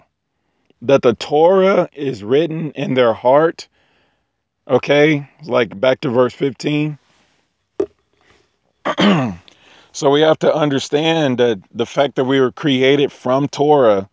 [0.82, 3.68] That the Torah is written in their heart.
[4.68, 6.98] Okay, like back to verse 15.
[9.92, 14.08] so we have to understand that the fact that we were created from Torah,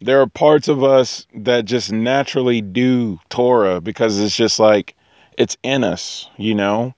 [0.00, 4.94] there are parts of us that just naturally do Torah because it's just like
[5.38, 6.94] it's in us, you know?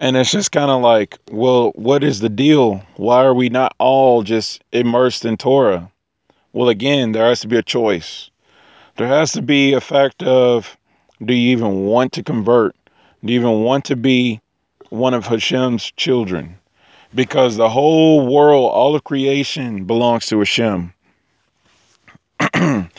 [0.00, 2.82] And it's just kind of like, well, what is the deal?
[2.96, 5.90] Why are we not all just immersed in Torah?
[6.52, 8.30] Well, again, there has to be a choice.
[8.96, 10.76] There has to be a fact of
[11.24, 12.74] do you even want to convert?
[13.24, 14.40] Do you even want to be
[14.90, 16.58] one of Hashem's children
[17.14, 20.92] because the whole world, all of creation belongs to Hashem.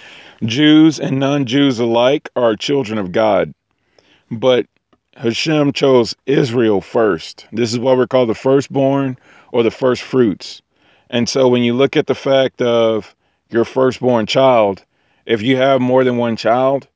[0.43, 3.53] Jews and non Jews alike are children of God,
[4.31, 4.65] but
[5.15, 7.47] Hashem chose Israel first.
[7.51, 9.17] This is what we're called the firstborn
[9.51, 10.61] or the first fruits.
[11.09, 13.15] And so when you look at the fact of
[13.49, 14.83] your firstborn child,
[15.25, 16.87] if you have more than one child,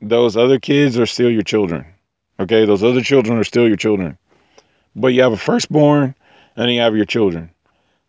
[0.00, 1.84] those other kids are still your children.
[2.38, 4.18] Okay, those other children are still your children
[4.96, 6.14] but you have a firstborn
[6.56, 7.50] and you have your children.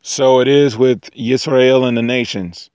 [0.01, 2.69] So it is with Israel and the nations.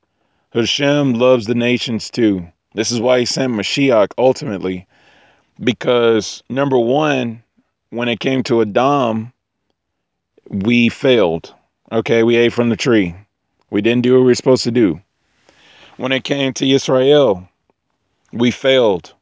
[0.53, 2.47] Hashem loves the nations too.
[2.75, 4.87] This is why he sent Mashiach ultimately,
[5.61, 7.43] because number one,
[7.91, 9.33] when it came to Adam,
[10.49, 11.55] we failed.
[11.91, 13.15] Okay, we ate from the tree.
[13.71, 15.01] We didn't do what we were supposed to do.
[15.99, 17.49] When it came to Israel,
[18.33, 19.13] we failed.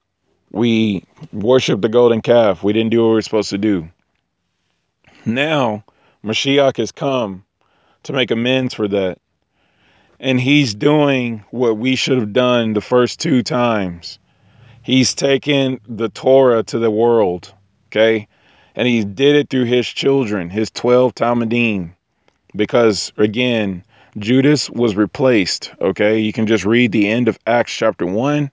[0.53, 2.63] We worshiped the golden calf.
[2.63, 3.89] We didn't do what we were supposed to do.
[5.27, 5.85] Now,
[6.25, 7.45] Mashiach has come
[8.05, 9.19] to make amends for that.
[10.21, 14.20] And he's doing what we should have done the first two times.
[14.91, 17.55] He's taken the Torah to the world,
[17.87, 18.27] okay?
[18.75, 21.93] And he did it through his children, his 12 Talmidim,
[22.57, 23.85] because again,
[24.19, 26.19] Judas was replaced, okay?
[26.19, 28.51] You can just read the end of Acts chapter 1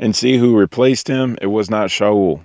[0.00, 1.38] and see who replaced him.
[1.40, 2.44] It was not Shaul.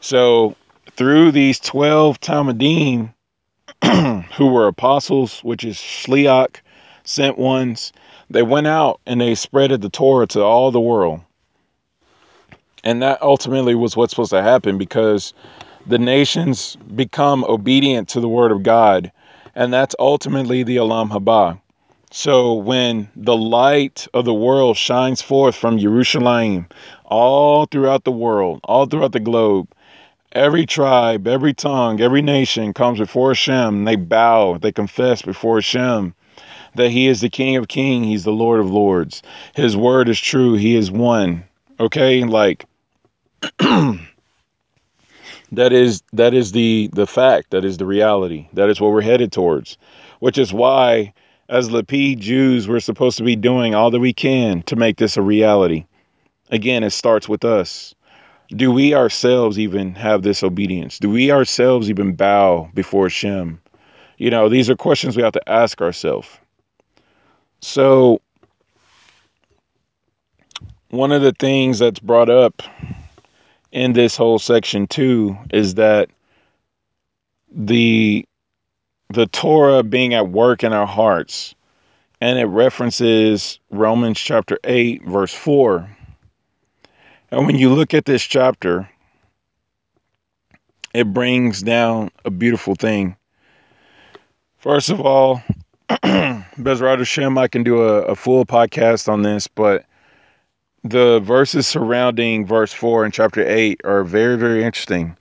[0.00, 0.56] So,
[0.96, 3.14] through these 12 Talmidim,
[4.34, 6.56] who were apostles, which is Shliach,
[7.04, 7.92] sent ones,
[8.28, 11.20] they went out and they spreaded the Torah to all the world.
[12.84, 15.34] And that ultimately was what's supposed to happen because
[15.86, 19.10] the nations become obedient to the word of God.
[19.54, 21.60] And that's ultimately the Olam Haba.
[22.10, 26.66] So when the light of the world shines forth from Jerusalem
[27.04, 29.68] all throughout the world, all throughout the globe,
[30.32, 33.84] every tribe, every tongue, every nation comes before Hashem.
[33.84, 36.14] They bow, they confess before Hashem
[36.74, 39.22] that he is the King of Kings, he's the Lord of Lords.
[39.54, 41.44] His word is true, he is one.
[41.80, 42.24] Okay?
[42.24, 42.64] Like
[45.52, 48.48] that is that is the the fact, that is the reality.
[48.52, 49.78] That is what we're headed towards.
[50.20, 51.12] Which is why
[51.48, 55.16] as Lapid Jews, we're supposed to be doing all that we can to make this
[55.16, 55.86] a reality.
[56.50, 57.94] Again, it starts with us.
[58.48, 60.98] Do we ourselves even have this obedience?
[60.98, 63.60] Do we ourselves even bow before Shem?
[64.16, 66.28] You know, these are questions we have to ask ourselves.
[67.60, 68.20] So,
[70.90, 72.62] one of the things that's brought up
[73.72, 76.08] in this whole section too is that
[77.50, 78.24] the
[79.10, 81.54] the Torah being at work in our hearts
[82.20, 85.88] and it references Romans chapter 8 verse 4.
[87.30, 88.88] And when you look at this chapter
[90.94, 93.16] it brings down a beautiful thing.
[94.58, 95.42] First of all,
[95.88, 99.84] Bezrat Hashem, I can do a, a full podcast on this, but
[100.88, 105.16] the verses surrounding verse 4 in chapter 8 are very, very interesting.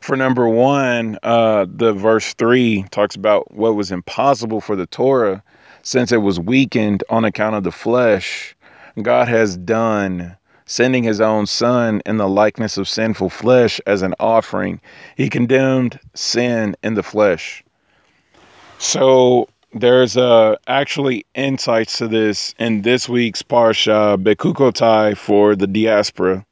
[0.00, 5.42] For number one, uh, the verse 3 talks about what was impossible for the Torah
[5.82, 8.56] since it was weakened on account of the flesh.
[9.00, 10.36] God has done
[10.66, 14.80] sending his own son in the likeness of sinful flesh as an offering.
[15.16, 17.62] He condemned sin in the flesh.
[18.78, 26.46] So there's uh, actually insights to this in this week's Parsha Bechukotai for the diaspora.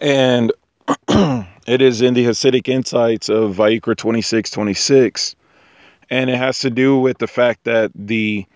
[0.00, 0.52] And
[1.08, 5.34] it is in the Hasidic insights of Vayikra 26 26.
[6.08, 8.46] And it has to do with the fact that the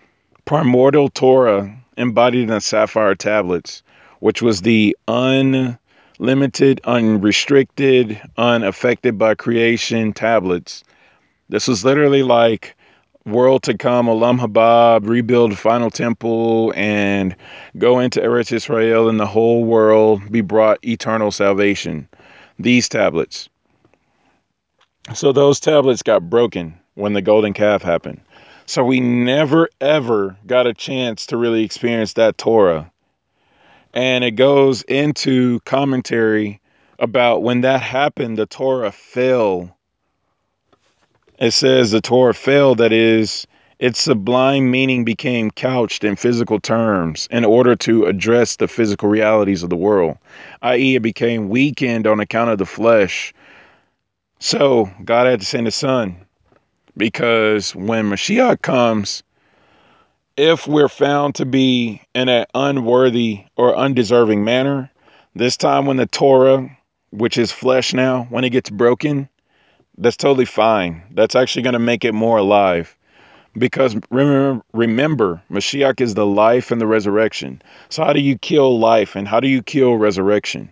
[0.45, 3.83] primordial Torah embodied in sapphire tablets,
[4.19, 10.83] which was the unlimited, unrestricted, unaffected by creation tablets.
[11.49, 12.75] This was literally like
[13.25, 17.35] world to come, Olam Haba, rebuild final temple, and
[17.77, 22.07] go into Eretz Israel and the whole world be brought eternal salvation.
[22.59, 23.49] These tablets.
[25.13, 28.21] So those tablets got broken when the golden calf happened.
[28.65, 32.91] So we never ever got a chance to really experience that Torah.
[33.93, 36.59] And it goes into commentary
[36.99, 39.74] about when that happened, the Torah fell.
[41.37, 43.45] It says the Torah failed, that is,
[43.77, 49.61] its sublime meaning became couched in physical terms in order to address the physical realities
[49.61, 50.17] of the world,
[50.61, 53.33] i.e., it became weakened on account of the flesh.
[54.39, 56.25] So God had to send his son
[56.95, 59.23] because when Mashiach comes,
[60.37, 64.89] if we're found to be in an unworthy or undeserving manner,
[65.35, 66.69] this time when the Torah,
[67.11, 69.27] which is flesh now, when it gets broken,
[69.97, 71.03] that's totally fine.
[71.11, 72.95] That's actually going to make it more alive.
[73.57, 77.61] Because remember, remember, Mashiach is the life and the resurrection.
[77.89, 80.69] So, how do you kill life and how do you kill resurrection?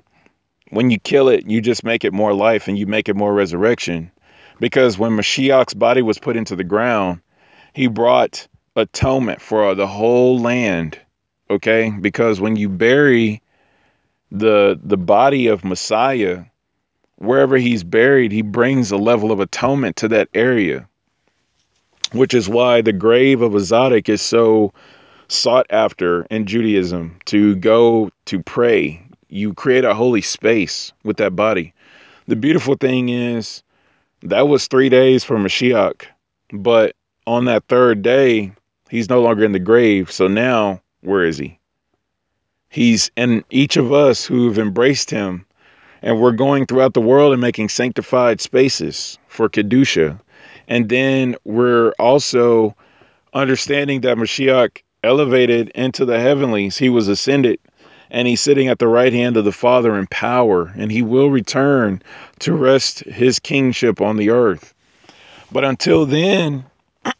[0.70, 3.34] When you kill it, you just make it more life and you make it more
[3.34, 4.12] resurrection.
[4.60, 7.22] Because when Mashiach's body was put into the ground,
[7.74, 11.00] he brought atonement for the whole land.
[11.50, 11.90] Okay?
[11.90, 13.42] Because when you bury
[14.32, 16.46] the the body of Messiah,
[17.24, 20.88] wherever he's buried, he brings a level of atonement to that area.
[22.12, 24.74] Which is why the grave of a tzaddik is so
[25.28, 29.02] sought after in Judaism to go to pray.
[29.30, 31.74] You create a holy space with that body.
[32.28, 33.64] The beautiful thing is
[34.22, 36.06] that was three days for Mashiach.
[36.52, 36.96] But
[37.26, 38.52] on that third day,
[38.90, 40.12] he's no longer in the grave.
[40.12, 41.58] So now, where is he?
[42.70, 45.46] He's in each of us who've embraced him.
[46.04, 50.20] And we're going throughout the world and making sanctified spaces for Kedusha.
[50.68, 52.76] And then we're also
[53.34, 56.78] understanding that Mashiach elevated into the heavenlies.
[56.78, 57.60] He was ascended
[58.14, 61.32] and he's sitting at the right hand of the Father in power, and he will
[61.32, 62.02] return
[62.40, 64.74] to rest his kingship on the earth.
[65.52, 66.64] But until then,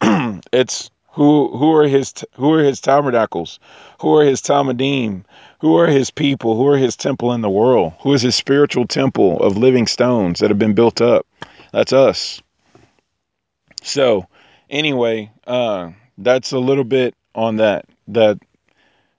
[0.52, 3.58] it's who who are his who are his tabernacles,
[4.00, 5.24] who are his talmidim,
[5.64, 8.86] who are his people, who are his temple in the world, who is his spiritual
[8.86, 11.26] temple of living stones that have been built up.
[11.72, 12.42] That's us.
[13.82, 14.26] So,
[14.68, 17.86] anyway, uh, that's a little bit on that.
[18.08, 18.40] That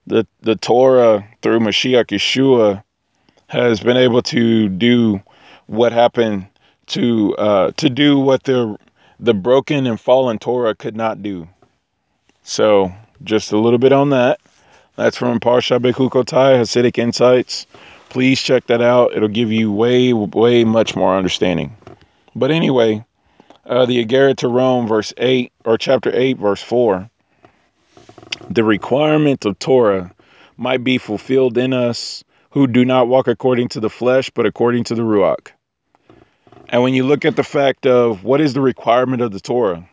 [0.06, 2.84] the the Torah through Mashiach Yeshua
[3.48, 5.24] has been able to do
[5.66, 6.46] what happened
[6.90, 8.78] to uh, to do what the
[9.20, 11.48] the broken and fallen Torah could not do.
[12.44, 12.92] So
[13.24, 14.40] just a little bit on that.
[14.96, 17.68] That's from Parsha Bechukotai Hasidic Insights.
[18.08, 19.14] Please check that out.
[19.14, 21.76] It'll give you way, way much more understanding.
[22.34, 23.04] But anyway,
[23.66, 27.10] uh, the Agarit to Rome, verse 8, or chapter 8, verse 4.
[28.50, 30.14] The requirement of Torah
[30.56, 34.86] might be fulfilled in us who do not walk according to the flesh, but according
[34.86, 35.50] to the Ruach.
[36.70, 39.90] And when you look at the fact of what is the requirement of the Torah,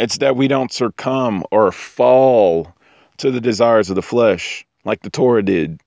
[0.00, 2.74] it's that we don't succumb or fall
[3.22, 5.80] to the desires of the flesh like the Torah did.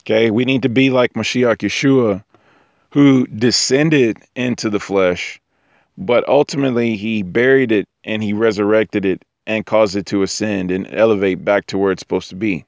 [0.00, 2.24] Okay, we need to be like Mashiach Yeshua,
[2.90, 5.40] who descended into the flesh,
[5.96, 10.88] but ultimately he buried it and he resurrected it and caused it to ascend and
[10.92, 12.64] elevate back to where it's supposed to be.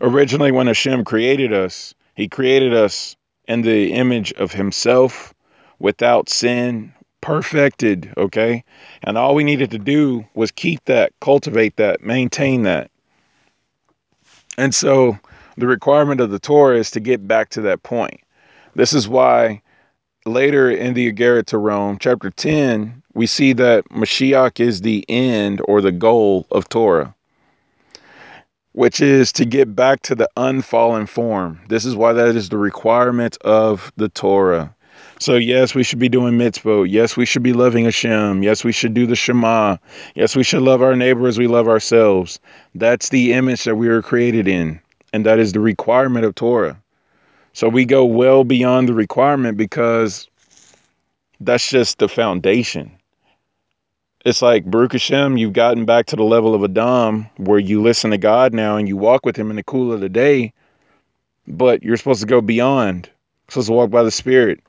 [0.00, 3.16] Originally, when Hashem created us, he created us
[3.48, 5.34] in the image of himself
[5.80, 8.62] without sin, perfected, okay?
[9.02, 12.90] And all we needed to do was keep that, cultivate that, maintain that.
[14.56, 15.18] And so
[15.56, 18.20] the requirement of the Torah is to get back to that point.
[18.74, 19.62] This is why
[20.26, 25.62] later in the Agarit to Rome, chapter 10, we see that Mashiach is the end
[25.64, 27.14] or the goal of Torah,
[28.72, 31.58] which is to get back to the unfallen form.
[31.68, 34.75] This is why that is the requirement of the Torah.
[35.18, 36.90] So, yes, we should be doing mitzvot.
[36.90, 38.42] Yes, we should be loving Hashem.
[38.42, 39.78] Yes, we should do the Shema.
[40.14, 42.38] Yes, we should love our neighbor as we love ourselves.
[42.74, 44.78] That's the image that we were created in,
[45.14, 46.78] and that is the requirement of Torah.
[47.54, 50.28] So, we go well beyond the requirement because
[51.40, 52.90] that's just the foundation.
[54.26, 58.10] It's like Baruch Hashem, you've gotten back to the level of Adam where you listen
[58.10, 60.52] to God now and you walk with Him in the cool of the day,
[61.46, 63.06] but you're supposed to go beyond.
[63.06, 64.60] You're supposed to walk by the Spirit.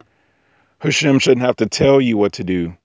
[0.80, 2.75] Hashem shouldn't have to tell you what to do.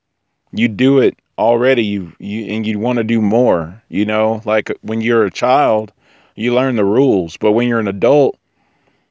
[0.52, 1.84] You do it already.
[1.84, 3.82] You you and you want to do more.
[3.88, 5.92] You know, like when you're a child,
[6.34, 8.38] you learn the rules, but when you're an adult,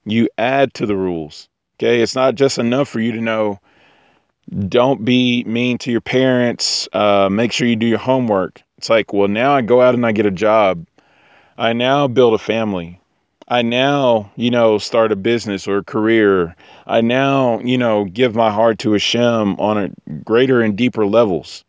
[0.06, 1.48] you add to the rules.
[1.78, 3.60] Okay, it's not just enough for you to know.
[4.68, 6.88] Don't be mean to your parents.
[6.94, 8.62] Uh, make sure you do your homework.
[8.78, 10.86] It's like, well, now I go out and I get a job.
[11.58, 13.01] I now build a family.
[13.52, 16.56] I now, you know, start a business or a career.
[16.88, 21.66] I now, you know, give my heart to Hashem on a greater and deeper levels.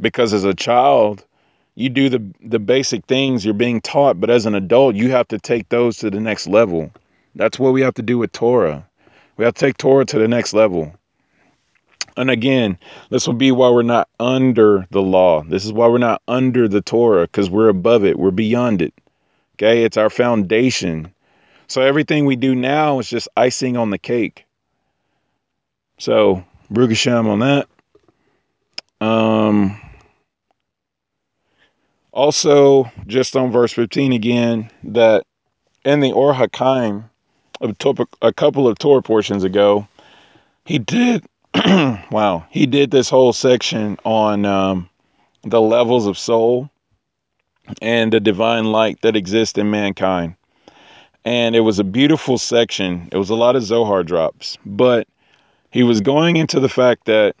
[0.00, 1.24] Because as a child,
[1.74, 5.26] you do the the basic things you're being taught, but as an adult, you have
[5.28, 6.92] to take those to the next level.
[7.34, 8.86] That's what we have to do with Torah.
[9.36, 10.94] We have to take Torah to the next level.
[12.16, 12.78] And again,
[13.10, 15.42] this will be why we're not under the law.
[15.42, 18.16] This is why we're not under the Torah, because we're above it.
[18.16, 18.94] We're beyond it.
[19.56, 21.12] Okay, it's our foundation.
[21.68, 24.46] So everything we do now is just icing on the cake.
[25.98, 27.68] So, Baruch Hashem on that.
[29.00, 29.80] Um,
[32.12, 35.24] also, just on verse 15 again, that
[35.84, 37.04] in the Or HaChaim,
[38.22, 39.88] a couple of Torah portions ago,
[40.64, 44.88] he did, wow, he did this whole section on um,
[45.42, 46.70] the levels of soul
[47.82, 50.35] and the divine light that exists in mankind
[51.26, 53.08] and it was a beautiful section.
[53.10, 55.08] It was a lot of Zohar drops, but
[55.72, 57.34] he was going into the fact that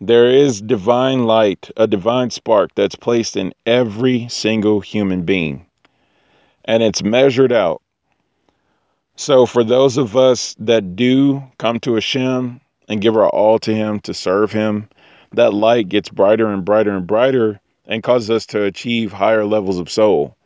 [0.00, 5.66] there is divine light, a divine spark that's placed in every single human being,
[6.64, 7.82] and it's measured out.
[9.16, 13.74] So, for those of us that do come to Hashem and give our all to
[13.74, 14.88] Him to serve Him,
[15.32, 19.78] that light gets brighter and brighter and brighter and causes us to achieve higher levels
[19.78, 20.36] of soul.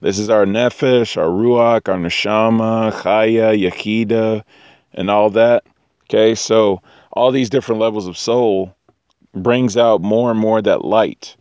[0.00, 4.44] This is our nefesh, our ruach, our neshama, chaya, yachida,
[4.92, 5.64] and all that.
[6.04, 6.82] Okay, so
[7.12, 8.76] all these different levels of soul
[9.34, 11.36] brings out more and more that light.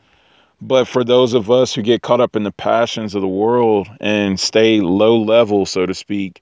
[0.61, 3.89] But for those of us who get caught up in the passions of the world
[3.99, 6.41] and stay low level, so to speak,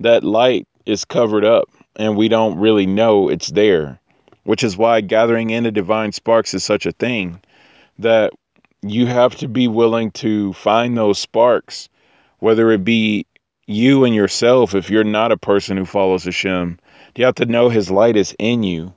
[0.00, 4.00] that light is covered up and we don't really know it's there,
[4.42, 7.40] which is why gathering in the divine sparks is such a thing
[8.00, 8.32] that
[8.82, 11.88] you have to be willing to find those sparks,
[12.40, 13.26] whether it be
[13.66, 16.78] you and yourself, if you're not a person who follows Hashem,
[17.14, 18.92] you have to know his light is in you.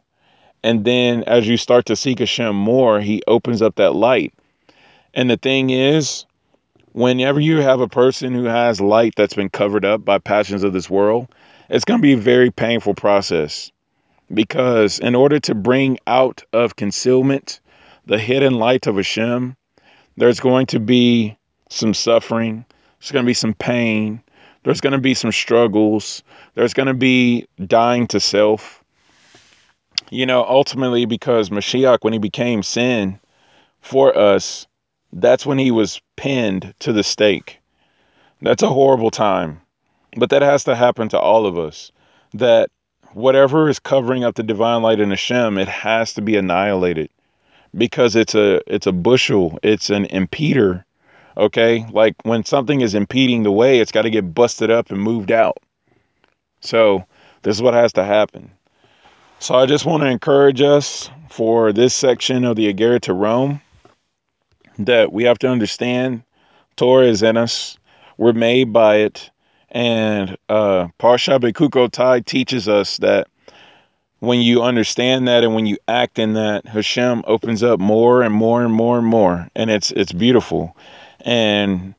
[0.64, 4.34] And then as you start to seek Hashem more, he opens up that light.
[5.14, 6.26] And the thing is,
[6.94, 10.74] whenever you have a person who has light that's been covered up by passions of
[10.74, 11.28] this world,
[11.70, 13.72] it's going to be a very painful process
[14.34, 17.60] because in order to bring out of concealment
[18.08, 19.56] the hidden light of Hashem,
[20.18, 21.38] there's going to be
[21.70, 22.66] some suffering,
[23.00, 24.22] there's going to be some pain,
[24.64, 28.84] there's going to be some struggles, there's going to be dying to self.
[30.10, 33.20] You know, ultimately, because Mashiach, when he became sin
[33.82, 34.68] for us,
[35.12, 37.60] that's when he was pinned to the stake.
[38.42, 39.62] That's a horrible time.
[40.18, 41.92] But that has to happen to all of us.
[42.34, 42.70] That
[43.14, 47.10] whatever is covering up the divine light in Hashem, it has to be annihilated
[47.78, 50.84] because it's a it's a bushel, it's an impeder.
[51.38, 55.02] Okay, like when something is impeding the way, it's got to get busted up and
[55.02, 55.58] moved out.
[56.62, 57.06] So
[57.44, 58.52] this is what has to happen.
[59.40, 63.62] So I just want to encourage us for this section of the Agera to Rome
[64.80, 66.24] that we have to understand
[66.76, 67.78] Torah is in us.
[68.18, 69.30] We're made by it.
[69.70, 73.28] And uh, Parsha Bechukotai teaches us that
[74.26, 78.34] when you understand that and when you act in that, Hashem opens up more and
[78.34, 80.76] more and more and more, and it's it's beautiful.
[81.22, 81.96] And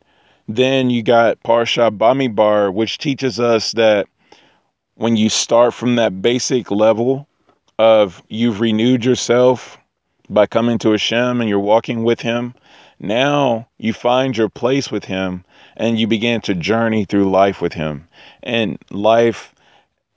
[0.48, 4.06] then you got Parsha Bamidbar, which teaches us that
[4.94, 7.28] when you start from that basic level
[7.78, 9.78] of you've renewed yourself
[10.30, 12.54] by coming to Hashem and you're walking with Him,
[12.98, 15.44] now you find your place with Him
[15.76, 18.08] and you begin to journey through life with Him
[18.42, 19.52] and life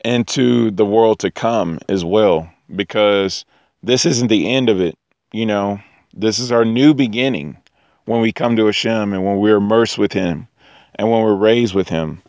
[0.04, 3.46] into the world to come as well, because
[3.84, 4.98] this isn't the end of it.
[5.32, 5.80] You know,
[6.14, 7.58] this is our new beginning
[8.06, 10.48] when we come to Hashem and when we're immersed with Him
[10.96, 12.22] and when we're raised with Him.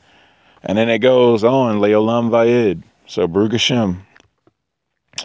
[0.63, 2.83] And then it goes on, Leolam Vayed.
[3.07, 4.07] So, Baruch Hashem.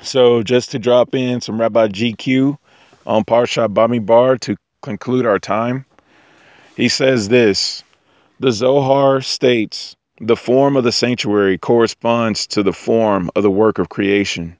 [0.01, 2.57] So, just to drop in some Rabbi GQ
[3.05, 5.85] on Parsha Bamidbar to conclude our time,
[6.75, 7.83] he says this
[8.39, 13.79] The Zohar states the form of the sanctuary corresponds to the form of the work
[13.79, 14.55] of creation.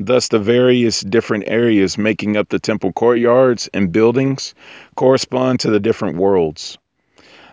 [0.00, 4.54] Thus, the various different areas making up the temple courtyards and buildings
[4.94, 6.78] correspond to the different worlds.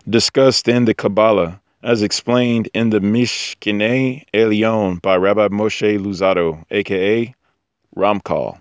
[0.08, 7.34] Discussed in the Kabbalah, as explained in the Mishkenei Elyon by Rabbi Moshe Luzzatto, aka
[7.94, 8.58] Ramchal.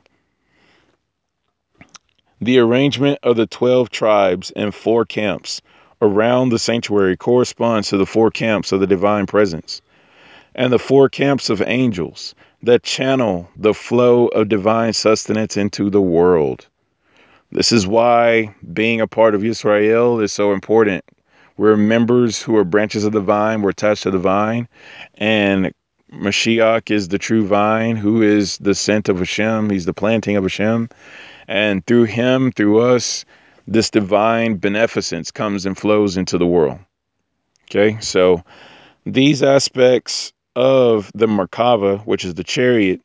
[2.41, 5.61] The arrangement of the 12 tribes in four camps
[6.03, 9.81] around the sanctuary corresponds to the four camps of the divine presence
[10.53, 16.01] and the four camps of angels that channel the flow of divine sustenance into the
[16.01, 16.67] world.
[17.51, 21.03] This is why being a part of Israel is so important.
[21.55, 24.67] We're members who are branches of the vine, we're attached to the vine,
[25.15, 25.73] and
[26.11, 30.43] Mashiach is the true vine, who is the scent of Hashem, he's the planting of
[30.43, 30.89] Hashem.
[31.47, 33.25] And through him, through us,
[33.67, 36.79] this divine beneficence comes and flows into the world.
[37.69, 38.43] Okay, so
[39.05, 43.01] these aspects of the Merkava, which is the chariot,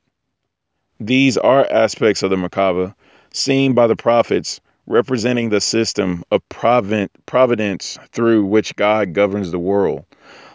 [1.00, 2.94] these are aspects of the Merkava
[3.32, 10.04] seen by the prophets representing the system of providence through which God governs the world.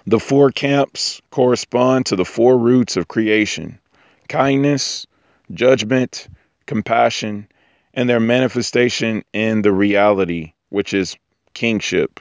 [0.05, 3.79] The four camps correspond to the four roots of creation
[4.27, 5.05] kindness,
[5.53, 6.27] judgment,
[6.65, 7.47] compassion,
[7.93, 11.15] and their manifestation in the reality, which is
[11.53, 12.19] kingship.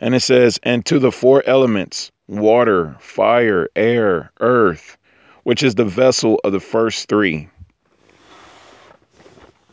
[0.00, 4.98] And it says, and to the four elements water, fire, air, earth,
[5.44, 7.48] which is the vessel of the first three.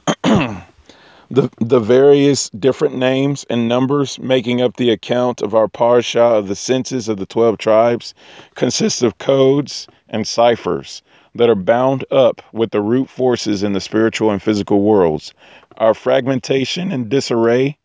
[0.23, 6.47] the, the various different names and numbers making up the account of our parsha of
[6.47, 8.13] the census of the 12 tribes
[8.53, 11.01] consists of codes and ciphers
[11.35, 15.33] that are bound up with the root forces in the spiritual and physical worlds.
[15.77, 17.77] Our fragmentation and disarray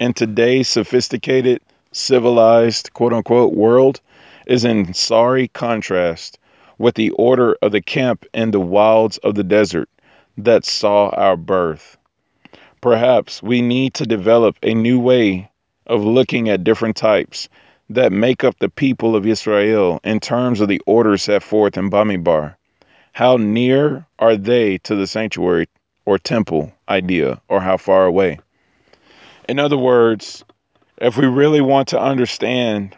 [0.00, 1.60] in today's sophisticated,
[1.92, 4.00] civilized, quote unquote, world
[4.46, 6.38] is in sorry contrast
[6.78, 9.88] with the order of the camp in the wilds of the desert
[10.38, 11.96] that saw our birth.
[12.80, 15.50] Perhaps we need to develop a new way
[15.86, 17.48] of looking at different types
[17.90, 21.90] that make up the people of Israel in terms of the order set forth in
[21.90, 22.56] Bamidbar.
[23.16, 25.70] How near are they to the sanctuary
[26.04, 28.40] or temple idea, or how far away?
[29.48, 30.44] In other words,
[30.98, 32.94] if we really want to understand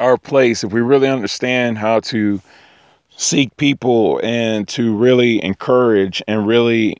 [0.00, 2.42] our place, if we really understand how to
[3.10, 6.96] seek people and to really encourage and really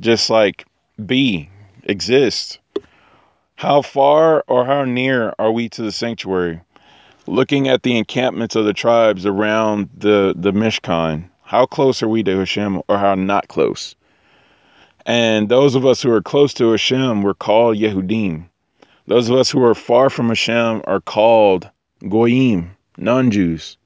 [0.00, 0.64] just like
[1.04, 1.50] be,
[1.84, 2.60] exist,
[3.56, 6.62] How far or how near are we to the sanctuary?
[7.26, 12.22] Looking at the encampments of the tribes around the, the Mishkan, how close are we
[12.22, 13.94] to Hashem or how not close?
[15.04, 18.46] And those of us who are close to Hashem were called Yehudim.
[19.06, 21.68] Those of us who are far from Hashem are called
[22.08, 23.76] Goyim, non Jews.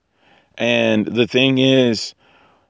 [0.56, 2.14] And the thing is,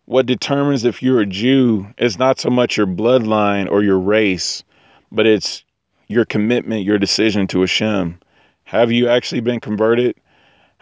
[0.07, 4.63] what determines if you're a Jew is not so much your bloodline or your race,
[5.11, 5.65] but it's
[6.09, 8.19] your commitment, your decision to Hashem.
[8.65, 10.15] Have you actually been converted?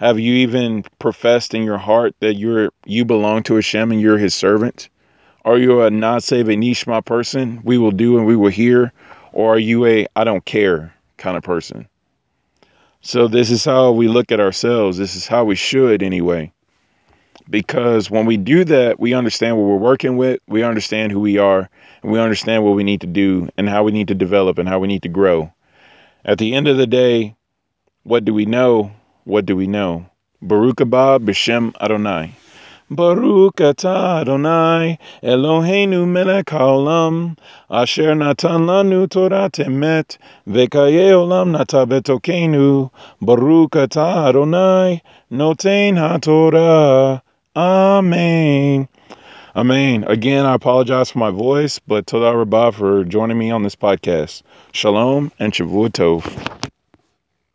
[0.03, 4.19] Have you even professed in your heart that you're you belong to Hashem and you're
[4.19, 4.89] his servant?
[5.45, 7.61] Are you a not Naseh Nishma person?
[7.63, 8.93] We will do and we will hear.
[9.33, 11.87] Or are you a I don't care kind of person?
[13.01, 14.99] So this is how we look at ourselves.
[14.99, 16.53] This is how we should anyway.
[17.49, 21.39] Because when we do that, we understand what we're working with, we understand who we
[21.39, 21.71] are,
[22.03, 24.69] and we understand what we need to do and how we need to develop and
[24.69, 25.53] how we need to grow.
[26.25, 27.37] At the end of the day,
[28.03, 28.91] what do we know?
[29.25, 30.07] What do we know?
[30.41, 32.35] Baruch Abba B'Shem Adonai.
[32.91, 37.39] Baruch atah Adonai Eloheinu melech haolam
[37.71, 40.19] asher natan lanu Torat emet
[40.49, 45.01] vekaye olam nata betokenu Baruch atah Adonai
[45.31, 47.23] noten haTorah.
[47.55, 48.89] Amen.
[49.55, 50.05] Amen.
[50.05, 54.43] Again, I apologize for my voice, but Todah Rabbah for joining me on this podcast.
[54.73, 56.73] Shalom and Shavua Tov.